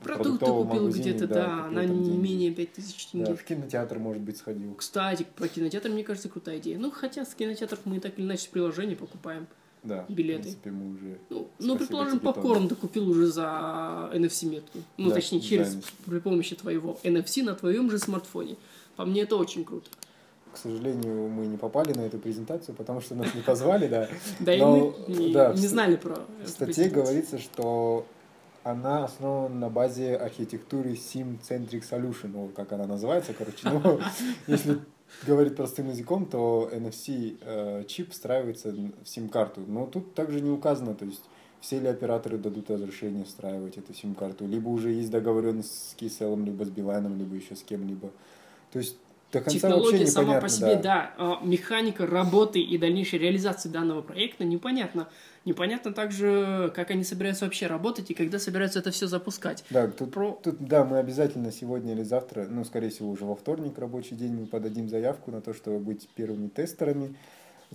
Продукты 0.04 0.46
купил 0.46 0.90
где-то, 0.90 1.28
да, 1.28 1.68
на 1.70 1.86
не 1.86 2.18
менее 2.18 2.52
5000 2.52 3.06
тенге. 3.08 3.26
Да, 3.28 3.36
в 3.36 3.44
кинотеатр, 3.44 4.00
может 4.00 4.22
быть, 4.22 4.38
сходил. 4.38 4.74
Кстати, 4.76 5.26
про 5.36 5.48
кинотеатр, 5.48 5.90
мне 5.90 6.04
кажется, 6.04 6.30
крутая 6.30 6.58
идея. 6.60 6.78
Ну, 6.78 6.92
хотя 6.92 7.26
с 7.26 7.34
кинотеатров 7.34 7.80
мы 7.86 8.00
так 8.00 8.18
или 8.18 8.26
иначе 8.26 8.48
в 8.48 8.50
приложении 8.50 8.96
покупаем 8.96 9.48
да, 9.84 10.06
билеты. 10.08 10.40
В 10.40 10.44
принципе, 10.44 10.72
мы 10.72 10.94
уже... 10.94 11.18
Ну, 11.30 11.48
ну 11.60 11.78
предположим, 11.78 12.20
попкорн 12.20 12.68
ты 12.68 12.76
купил 12.76 13.10
уже 13.10 13.28
за 13.28 14.10
NFC-метку. 14.14 14.80
Ну, 14.98 15.10
да, 15.10 15.16
точнее, 15.16 15.42
через, 15.42 15.76
да, 15.76 15.82
при 16.06 16.20
помощи 16.20 16.56
твоего 16.56 16.98
NFC 17.04 17.44
на 17.44 17.54
твоем 17.54 17.90
же 17.92 18.00
смартфоне. 18.00 18.56
По 18.96 19.06
мне 19.06 19.24
это 19.24 19.36
очень 19.36 19.66
круто. 19.66 19.90
К 20.54 20.58
сожалению, 20.58 21.28
мы 21.30 21.48
не 21.48 21.58
попали 21.58 21.94
на 21.94 22.02
эту 22.02 22.20
презентацию, 22.20 22.76
потому 22.76 23.02
что 23.02 23.16
нас 23.16 23.34
не 23.34 23.42
позвали, 23.42 23.88
да. 23.88 24.08
Да, 24.40 24.54
и 24.54 24.62
мы 24.62 24.94
не 25.08 25.68
знали 25.68 25.96
про 25.96 26.20
В 26.44 26.48
статье 26.48 26.90
говорится, 26.90 27.40
что 27.40 28.06
она 28.64 29.06
основана 29.06 29.56
на 29.56 29.70
базе 29.70 30.16
архитектуры 30.16 30.92
Sim-Centric 30.92 31.84
Solution, 31.90 32.28
ну, 32.28 32.50
как 32.56 32.72
она 32.72 32.86
называется, 32.86 33.34
короче. 33.34 33.70
Ну, 33.70 34.00
если 34.48 34.80
говорить 35.28 35.56
простым 35.56 35.90
языком, 35.90 36.26
то 36.26 36.70
NFC-чип 36.72 38.08
э, 38.08 38.12
встраивается 38.12 38.72
в 38.72 39.08
сим-карту. 39.08 39.62
Но 39.68 39.86
тут 39.86 40.14
также 40.14 40.42
не 40.42 40.50
указано, 40.50 40.96
то 40.96 41.06
есть 41.06 41.24
все 41.60 41.80
ли 41.80 41.88
операторы 41.88 42.38
дадут 42.38 42.70
разрешение 42.70 43.24
встраивать 43.26 43.78
эту 43.78 43.94
сим-карту, 43.94 44.46
либо 44.46 44.70
уже 44.70 44.92
есть 44.92 45.12
договоренность 45.12 45.92
с 45.92 45.94
Киселом, 45.96 46.46
либо 46.46 46.66
с 46.66 46.70
Билайном, 46.70 47.18
либо 47.18 47.36
еще 47.36 47.56
с 47.56 47.64
кем-либо. 47.64 48.12
То 48.72 48.80
есть 48.80 48.98
до 49.34 49.42
конца 49.42 49.60
Технология 49.60 50.06
сама 50.06 50.40
по 50.40 50.48
себе, 50.48 50.76
да. 50.76 50.82
да, 50.82 51.14
а 51.18 51.40
механика 51.44 52.06
работы 52.06 52.62
и 52.62 52.78
дальнейшей 52.78 53.20
реализации 53.20 53.68
данного 53.68 54.02
проекта 54.02 54.46
непонятно. 54.46 55.10
Непонятно 55.44 55.92
также, 55.92 56.72
как 56.74 56.92
они 56.92 57.04
собираются 57.04 57.46
вообще 57.46 57.68
работать 57.68 58.12
и 58.12 58.14
когда 58.14 58.40
собираются 58.40 58.80
это 58.80 58.92
все 58.92 59.08
запускать. 59.08 59.66
Да, 59.72 59.88
тут, 59.88 60.14
Про... 60.14 60.40
тут, 60.42 60.58
да, 60.60 60.86
мы 60.86 61.00
обязательно 61.00 61.52
сегодня 61.52 61.94
или 61.94 62.04
завтра, 62.04 62.46
ну, 62.50 62.64
скорее 62.64 62.90
всего, 62.92 63.10
уже 63.10 63.26
во 63.26 63.36
вторник 63.36 63.78
рабочий 63.78 64.16
день 64.16 64.34
мы 64.34 64.46
подадим 64.46 64.88
заявку 64.88 65.32
на 65.32 65.42
то, 65.42 65.54
чтобы 65.54 65.80
быть 65.80 66.08
первыми 66.16 66.48
тестерами. 66.48 67.16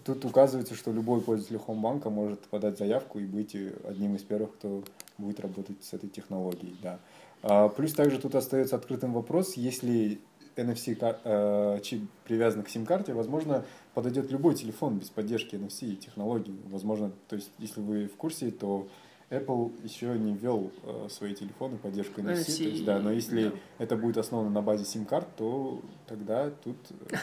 Тут 0.05 0.25
указывается, 0.25 0.77
что 0.77 0.93
любой 0.93 1.21
пользователь 1.21 1.59
Хомбанка 1.59 2.09
может 2.09 2.41
подать 2.43 2.79
заявку 2.79 3.19
и 3.19 3.25
быть 3.25 3.57
одним 3.85 4.15
из 4.15 4.23
первых, 4.23 4.55
кто 4.55 4.85
будет 5.19 5.41
работать 5.41 5.83
с 5.83 5.93
этой 5.93 6.09
технологией, 6.09 6.77
да. 6.81 7.01
А, 7.43 7.69
плюс 7.69 7.93
также 7.93 8.19
тут 8.19 8.35
остается 8.35 8.77
открытым 8.77 9.13
вопрос, 9.13 9.55
если 9.55 10.21
NFC 10.59 10.97
э, 11.25 11.81
чип 11.83 12.03
привязан 12.25 12.63
к 12.63 12.69
сим-карте, 12.69 13.15
возможно, 13.15 13.65
подойдет 13.95 14.31
любой 14.31 14.55
телефон 14.55 14.99
без 14.99 15.11
поддержки 15.11 15.55
NFC 15.55 15.97
технологий. 15.97 16.55
Возможно, 16.67 17.13
то 17.29 17.37
есть, 17.37 17.51
если 17.59 17.81
вы 17.81 18.07
в 18.07 18.17
курсе, 18.17 18.51
то 18.51 18.89
Apple 19.31 19.73
еще 19.85 20.19
не 20.19 20.35
ввел 20.35 20.71
э, 20.83 21.09
свои 21.11 21.35
телефоны 21.35 21.77
поддержку 21.77 22.21
NFC, 22.21 22.35
NFC, 22.35 22.57
то 22.57 22.63
есть, 22.63 22.85
да, 22.85 22.99
но 22.99 23.13
если 23.13 23.49
да. 23.49 23.53
это 23.79 23.97
будет 23.97 24.17
основано 24.17 24.51
на 24.51 24.63
базе 24.63 24.85
сим-карт, 24.85 25.29
то 25.37 25.83
тогда 26.07 26.51
тут... 26.51 26.77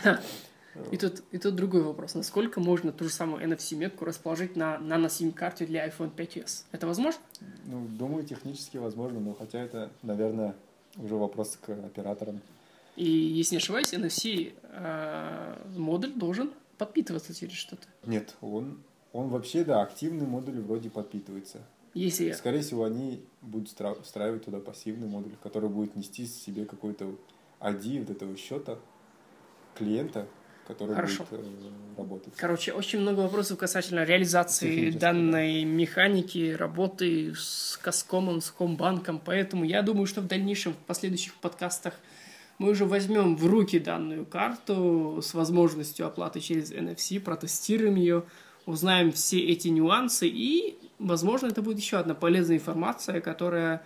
Э, 0.04 0.18
и 0.92 0.98
тут, 0.98 1.24
и 1.32 1.38
тут 1.40 1.56
другой 1.56 1.82
вопрос. 1.82 2.14
Насколько 2.14 2.60
можно 2.60 2.92
ту 2.92 3.06
же 3.06 3.10
самую 3.10 3.44
NFC-метку 3.44 4.06
расположить 4.06 4.56
на 4.56 4.78
нано-сим-карте 4.78 5.66
для 5.66 5.88
iPhone 5.88 6.16
5s? 6.16 6.66
Это 6.72 6.86
возможно? 6.86 7.22
Ну, 7.66 7.88
думаю, 7.88 8.24
технически 8.24 8.78
возможно, 8.78 9.20
но 9.20 9.34
хотя 9.34 9.60
это, 9.60 9.92
наверное, 10.04 10.56
уже 10.98 11.16
вопрос 11.16 11.58
к 11.60 11.70
операторам. 11.70 12.42
И, 12.96 13.10
если 13.10 13.56
не 13.56 13.58
ошибаюсь, 13.58 13.94
NFC 13.94 14.54
э, 14.64 15.56
модуль 15.76 16.14
должен 16.14 16.52
подпитываться 16.78 17.34
через 17.34 17.56
что-то. 17.56 17.88
Нет, 18.06 18.36
он, 18.42 18.82
он 19.12 19.30
вообще, 19.30 19.64
да, 19.64 19.82
активный 19.82 20.26
модуль 20.26 20.60
вроде 20.62 20.90
подпитывается. 20.90 21.62
Если... 21.94 22.32
Скорее 22.32 22.62
всего, 22.62 22.84
они 22.84 23.24
будут 23.42 23.70
встраивать 24.04 24.46
туда 24.46 24.60
пассивный 24.60 25.08
модуль, 25.08 25.32
который 25.42 25.70
будет 25.70 25.96
нести 25.96 26.26
себе 26.26 26.66
какой-то 26.66 27.16
ID 27.62 28.00
вот 28.00 28.10
этого 28.10 28.36
счета 28.36 28.78
клиента, 29.76 30.28
который 30.68 30.96
Хорошо. 30.96 31.26
будет 31.30 31.46
э, 31.46 31.70
работать. 31.98 32.34
Короче, 32.36 32.74
очень 32.74 33.00
много 33.00 33.22
вопросов 33.22 33.58
касательно 33.58 34.04
реализации 34.04 34.92
данной 34.92 35.64
да. 35.64 35.70
механики, 35.70 36.52
работы 36.52 37.34
с 37.36 37.80
Каскомом, 37.82 38.42
с 38.42 38.52
Комбанком, 38.52 39.22
поэтому 39.24 39.64
я 39.64 39.82
думаю, 39.82 40.06
что 40.06 40.22
в 40.22 40.28
дальнейшем, 40.28 40.74
в 40.74 40.78
последующих 40.78 41.34
подкастах 41.36 41.94
мы 42.58 42.70
уже 42.70 42.86
возьмем 42.86 43.36
в 43.36 43.46
руки 43.46 43.80
данную 43.80 44.26
карту 44.26 45.20
с 45.22 45.34
возможностью 45.34 46.08
оплаты 46.08 46.40
через 46.40 46.72
NFC, 46.72 47.20
протестируем 47.20 47.96
ее, 47.96 48.24
узнаем 48.66 49.12
все 49.12 49.40
эти 49.40 49.68
нюансы 49.68 50.28
и, 50.28 50.78
возможно, 51.00 51.48
это 51.48 51.62
будет 51.62 51.80
еще 51.80 51.98
одна 51.98 52.16
полезная 52.16 52.58
информация, 52.58 53.20
которая, 53.20 53.86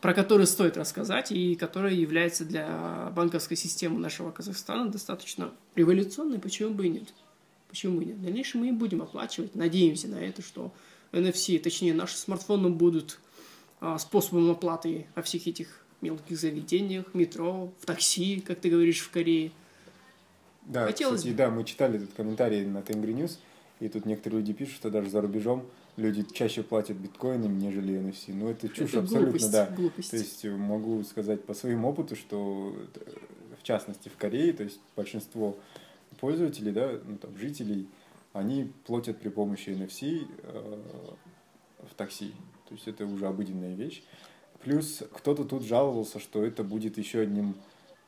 про 0.00 0.12
которую 0.12 0.46
стоит 0.46 0.76
рассказать 0.76 1.30
и 1.30 1.54
которая 1.54 1.92
является 1.92 2.44
для 2.44 3.12
банковской 3.14 3.56
системы 3.56 3.98
нашего 4.00 4.30
Казахстана 4.30 4.90
достаточно 4.90 5.52
революционной, 5.76 6.38
почему 6.38 6.74
бы 6.74 6.86
и 6.86 6.90
нет. 6.90 7.14
Почему 7.68 7.98
бы 7.98 8.02
и 8.02 8.06
нет? 8.06 8.16
В 8.16 8.22
дальнейшем 8.22 8.60
мы 8.60 8.68
и 8.68 8.72
будем 8.72 9.02
оплачивать, 9.02 9.54
надеемся 9.54 10.08
на 10.08 10.16
это, 10.16 10.42
что 10.42 10.72
NFC, 11.12 11.58
точнее 11.60 11.94
наши 11.94 12.16
смартфоны 12.16 12.70
будут 12.70 13.20
а, 13.80 13.98
способом 13.98 14.50
оплаты 14.50 15.06
во 15.14 15.22
всех 15.22 15.46
этих 15.46 15.79
мелких 16.00 16.38
заведениях, 16.38 17.14
метро, 17.14 17.72
в 17.80 17.86
такси, 17.86 18.40
как 18.40 18.60
ты 18.60 18.70
говоришь, 18.70 19.00
в 19.00 19.10
Корее. 19.10 19.52
Да, 20.62 20.86
Хотелось 20.86 21.20
кстати, 21.20 21.32
бы. 21.32 21.38
да, 21.38 21.50
мы 21.50 21.64
читали 21.64 21.96
этот 21.96 22.12
комментарий 22.14 22.64
на 22.64 22.82
Тенгри 22.82 23.12
News, 23.12 23.38
и 23.80 23.88
тут 23.88 24.06
некоторые 24.06 24.40
люди 24.40 24.52
пишут, 24.52 24.76
что 24.76 24.90
даже 24.90 25.10
за 25.10 25.20
рубежом 25.20 25.66
люди 25.96 26.24
чаще 26.32 26.62
платят 26.62 26.96
биткоинами, 26.96 27.60
нежели 27.60 27.98
NFC. 27.98 28.32
Ну, 28.34 28.48
это 28.48 28.68
чушь 28.68 28.90
это 28.90 29.00
абсолютно, 29.00 29.30
глупость, 29.30 29.52
да. 29.52 29.66
Глупость. 29.66 30.10
То 30.10 30.16
есть 30.16 30.44
могу 30.44 31.02
сказать 31.04 31.44
по 31.44 31.54
своему 31.54 31.88
опыту, 31.88 32.16
что 32.16 32.74
э, 32.94 33.10
в 33.60 33.62
частности 33.62 34.08
в 34.08 34.16
Корее, 34.16 34.52
то 34.52 34.62
есть 34.64 34.80
большинство 34.96 35.56
пользователей, 36.20 36.72
да, 36.72 36.98
ну, 37.04 37.16
там, 37.16 37.36
жителей, 37.36 37.88
они 38.32 38.70
платят 38.86 39.18
при 39.18 39.28
помощи 39.28 39.70
NFC 39.70 40.26
э, 40.42 40.82
в 41.90 41.94
такси. 41.94 42.32
То 42.68 42.74
есть 42.74 42.86
это 42.86 43.04
уже 43.06 43.26
обыденная 43.26 43.74
вещь. 43.74 44.02
Плюс 44.62 45.02
кто-то 45.12 45.44
тут 45.44 45.64
жаловался, 45.64 46.18
что 46.20 46.44
это 46.44 46.62
будет 46.62 46.98
еще 46.98 47.20
одним 47.20 47.54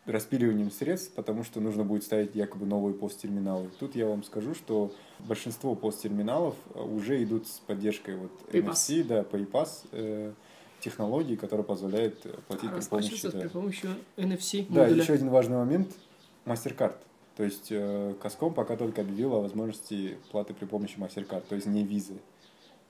распиливанием 0.05 0.71
средств, 0.71 1.13
потому 1.15 1.45
что 1.45 1.61
нужно 1.61 1.85
будет 1.85 2.03
ставить 2.03 2.35
якобы 2.35 2.67
новые 2.67 2.95
посттерминалы. 2.95 3.71
Тут 3.79 3.95
я 3.95 4.07
вам 4.07 4.25
скажу, 4.25 4.55
что 4.55 4.93
большинство 5.21 5.75
посттерминалов 5.75 6.57
э, 6.75 6.83
уже 6.83 7.23
идут 7.23 7.47
с 7.47 7.61
поддержкой 7.61 8.17
вот 8.17 8.33
NFC, 8.53 9.05
да, 9.05 9.23
PayPass 9.23 9.87
э, 9.93 10.33
технологии, 10.81 11.37
которая 11.37 11.65
позволяет 11.65 12.21
платить 12.49 12.71
при 12.71 12.85
помощи, 12.85 13.31
да. 13.31 13.41
при 13.41 13.49
помощи 13.49 13.89
NFC 14.17 14.67
Да, 14.69 14.89
еще 14.89 15.13
один 15.13 15.31
важный 15.31 15.57
момент– 15.57 15.89
MasterCard. 16.45 16.97
То 17.37 17.45
есть 17.45 17.69
э, 17.71 18.15
Каском 18.21 18.53
пока 18.53 18.77
только 18.77 19.01
объявила 19.01 19.39
о 19.39 19.41
возможности 19.43 20.19
платы 20.31 20.53
при 20.53 20.67
помощи 20.67 20.97
MasterCard, 20.99 21.45
то 21.49 21.55
есть 21.55 21.67
не 21.67 21.85
визы. 21.85 22.15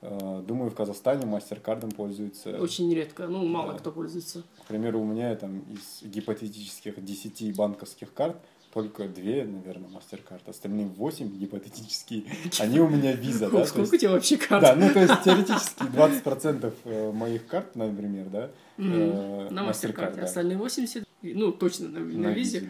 Э, 0.03 0.43
думаю, 0.47 0.71
в 0.71 0.75
Казахстане 0.75 1.27
мастер-кардом 1.27 1.93
пользуются. 1.93 2.51
Очень 2.61 2.93
редко, 2.93 3.29
ну, 3.29 3.47
мало 3.47 3.73
да. 3.73 3.79
кто 3.79 3.93
пользуется. 3.93 4.43
К 4.65 4.67
примеру, 4.67 5.01
у 5.01 5.05
меня 5.05 5.35
там 5.37 5.61
из 5.61 6.03
гипотетических 6.03 7.03
10 7.03 7.57
банковских 7.57 8.13
карт 8.13 8.37
только 8.73 9.07
две, 9.07 9.45
наверное, 9.45 9.91
мастер-карт, 9.91 10.49
остальные 10.49 10.87
восемь 10.87 11.29
гипотетические, 11.29 12.25
они 12.59 12.81
у 12.81 12.89
меня 12.89 13.13
виза, 13.13 13.51
да? 13.51 13.67
Сколько 13.67 13.95
у 13.95 13.99
тебя 13.99 14.13
вообще 14.13 14.39
карт? 14.39 14.63
Да, 14.63 14.75
ну 14.75 14.91
то 14.91 15.01
есть 15.01 15.23
теоретически 15.23 15.83
20% 15.83 16.73
э, 16.85 17.13
моих 17.13 17.47
карт, 17.47 17.77
например, 17.77 18.29
да, 18.31 18.51
э, 18.79 19.49
на 19.51 19.63
мастер-карте, 19.63 20.23
остальные 20.23 20.57
80, 20.57 21.07
ну 21.23 21.53
точно 21.53 21.89
на 21.91 22.29
визе. 22.29 22.69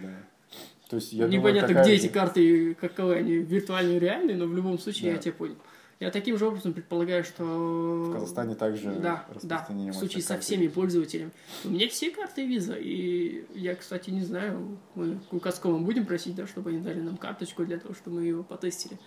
То 0.90 0.97
есть 0.97 1.12
я 1.14 1.27
Непонятно, 1.27 1.83
где 1.83 1.92
эти 1.92 2.09
карты, 2.09 2.75
каковы 2.75 3.14
они, 3.14 3.37
виртуальные, 3.37 3.99
реальные, 3.99 4.37
но 4.37 4.47
в 4.47 4.55
любом 4.55 4.79
случае 4.79 5.12
я 5.12 5.18
тебя 5.18 5.33
понял. 5.33 5.57
Я 6.02 6.10
таким 6.10 6.36
же 6.36 6.48
образом 6.48 6.72
предполагаю, 6.72 7.22
что... 7.22 7.44
В 7.44 8.12
Казахстане 8.12 8.56
также 8.56 8.90
да, 8.96 9.24
да, 9.44 9.64
в 9.68 9.92
случае 9.92 10.24
со 10.24 10.36
всеми 10.36 10.66
пользователями. 10.66 11.30
У 11.64 11.68
меня 11.68 11.88
все 11.88 12.10
карты 12.10 12.44
виза, 12.44 12.74
и 12.74 13.44
я, 13.54 13.76
кстати, 13.76 14.10
не 14.10 14.22
знаю, 14.22 14.78
мы 14.96 15.20
у 15.30 15.38
Каскома 15.38 15.78
будем 15.78 16.04
просить, 16.04 16.34
да, 16.34 16.48
чтобы 16.48 16.70
они 16.70 16.80
дали 16.80 17.00
нам 17.00 17.16
карточку 17.16 17.64
для 17.64 17.78
того, 17.78 17.94
чтобы 17.94 18.16
мы 18.16 18.26
его 18.26 18.42
потестили. 18.42 18.98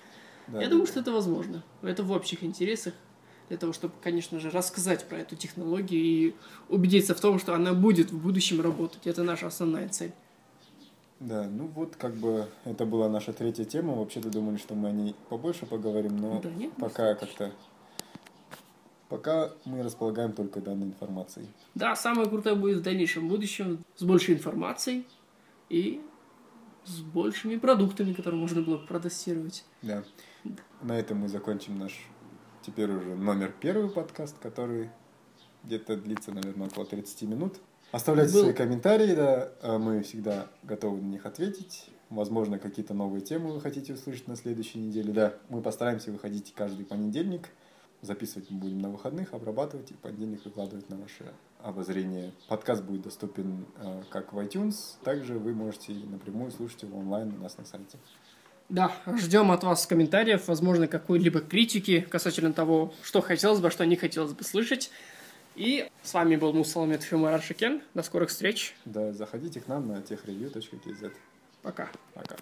Да, 0.47 0.59
я 0.59 0.67
да, 0.67 0.71
думаю, 0.71 0.85
да. 0.85 0.91
что 0.93 1.01
это 1.01 1.11
возможно. 1.11 1.65
Это 1.81 2.03
в 2.03 2.13
общих 2.13 2.45
интересах 2.45 2.93
для 3.49 3.57
того, 3.57 3.73
чтобы, 3.73 3.93
конечно 4.01 4.39
же, 4.39 4.49
рассказать 4.49 5.03
про 5.03 5.17
эту 5.17 5.35
технологию 5.35 6.01
и 6.01 6.35
убедиться 6.69 7.13
в 7.13 7.19
том, 7.19 7.39
что 7.39 7.53
она 7.55 7.73
будет 7.73 8.11
в 8.11 8.17
будущем 8.17 8.61
работать. 8.61 9.05
Это 9.05 9.21
наша 9.23 9.47
основная 9.47 9.89
цель. 9.89 10.13
Да, 11.19 11.47
ну 11.49 11.67
вот 11.67 11.95
как 11.95 12.13
бы 12.15 12.47
это 12.65 12.85
была 12.85 13.07
наша 13.09 13.31
третья 13.33 13.63
тема. 13.65 13.95
Вообще-то 13.95 14.29
думали, 14.29 14.57
что 14.57 14.75
мы 14.75 14.89
о 14.89 14.91
ней 14.91 15.15
побольше 15.29 15.65
поговорим, 15.65 16.17
но 16.17 16.41
да, 16.41 16.49
нет, 16.51 16.73
пока 16.77 17.15
как-то... 17.15 17.51
Пока 19.07 19.51
мы 19.65 19.83
располагаем 19.83 20.33
только 20.33 20.61
данной 20.61 20.87
информацией. 20.87 21.47
Да, 21.75 21.95
самое 21.95 22.27
крутое 22.27 22.55
будет 22.55 22.79
в 22.79 22.81
дальнейшем 22.81 23.27
будущем 23.27 23.83
с 23.95 24.03
большей 24.03 24.33
информацией 24.33 25.05
и 25.69 26.01
с 26.85 27.01
большими 27.01 27.57
продуктами, 27.57 28.13
которые 28.13 28.41
можно 28.41 28.61
было 28.61 28.77
протестировать. 28.77 29.63
Да. 29.83 30.03
да. 30.43 30.63
На 30.81 30.99
этом 30.99 31.19
мы 31.19 31.27
закончим 31.27 31.77
наш 31.77 32.07
теперь 32.61 32.91
уже 32.91 33.15
номер 33.15 33.53
первый 33.59 33.89
подкаст, 33.89 34.37
который 34.39 34.89
где-то 35.63 35.97
длится, 35.97 36.31
наверное, 36.31 36.67
около 36.67 36.85
30 36.85 37.21
минут. 37.23 37.57
Оставляйте 37.95 38.33
был... 38.33 38.41
свои 38.41 38.53
комментарии, 38.53 39.15
да, 39.15 39.51
а 39.61 39.79
мы 39.79 40.03
всегда 40.03 40.47
готовы 40.63 41.01
на 41.01 41.05
них 41.05 41.25
ответить. 41.25 41.85
Возможно, 42.09 42.59
какие-то 42.59 42.93
новые 42.93 43.21
темы 43.21 43.53
вы 43.53 43.61
хотите 43.61 43.93
услышать 43.93 44.27
на 44.27 44.35
следующей 44.35 44.79
неделе. 44.79 45.13
Да, 45.13 45.33
мы 45.47 45.61
постараемся 45.61 46.11
выходить 46.11 46.53
каждый 46.53 46.85
понедельник. 46.85 47.47
Записывать 48.01 48.51
мы 48.51 48.59
будем 48.59 48.79
на 48.79 48.89
выходных, 48.89 49.33
обрабатывать 49.33 49.91
и 49.91 49.93
в 49.93 49.99
понедельник 49.99 50.43
выкладывать 50.43 50.89
на 50.89 50.97
ваше 50.97 51.31
обозрение. 51.61 52.33
Подкаст 52.49 52.83
будет 52.83 53.03
доступен 53.03 53.65
э, 53.77 54.01
как 54.09 54.33
в 54.33 54.39
iTunes, 54.39 54.75
также 55.05 55.39
вы 55.39 55.53
можете 55.53 55.93
напрямую 55.93 56.51
слушать 56.51 56.83
его 56.83 56.99
онлайн 56.99 57.33
у 57.33 57.41
нас 57.41 57.57
на 57.57 57.63
сайте. 57.63 57.97
Да, 58.67 58.91
ждем 59.15 59.51
от 59.51 59.63
вас 59.63 59.87
комментариев, 59.87 60.49
возможно, 60.49 60.87
какой-либо 60.87 61.39
критики 61.39 62.01
касательно 62.01 62.51
того, 62.51 62.93
что 63.03 63.21
хотелось 63.21 63.61
бы, 63.61 63.69
что 63.69 63.85
не 63.85 63.95
хотелось 63.95 64.33
бы 64.33 64.43
слышать. 64.43 64.91
И 65.55 65.89
с 66.03 66.13
вами 66.13 66.35
был 66.35 66.51
Мусаламет 66.53 67.03
Фимар 67.03 67.41
Шакен. 67.41 67.81
До 67.93 68.03
скорых 68.03 68.29
встреч. 68.29 68.75
Да, 68.83 69.13
заходите 69.13 69.61
к 69.61 69.67
нам 69.67 69.87
на 69.87 70.01
техревью.кз. 70.01 71.11
Пока. 71.61 71.89
Пока. 72.13 72.35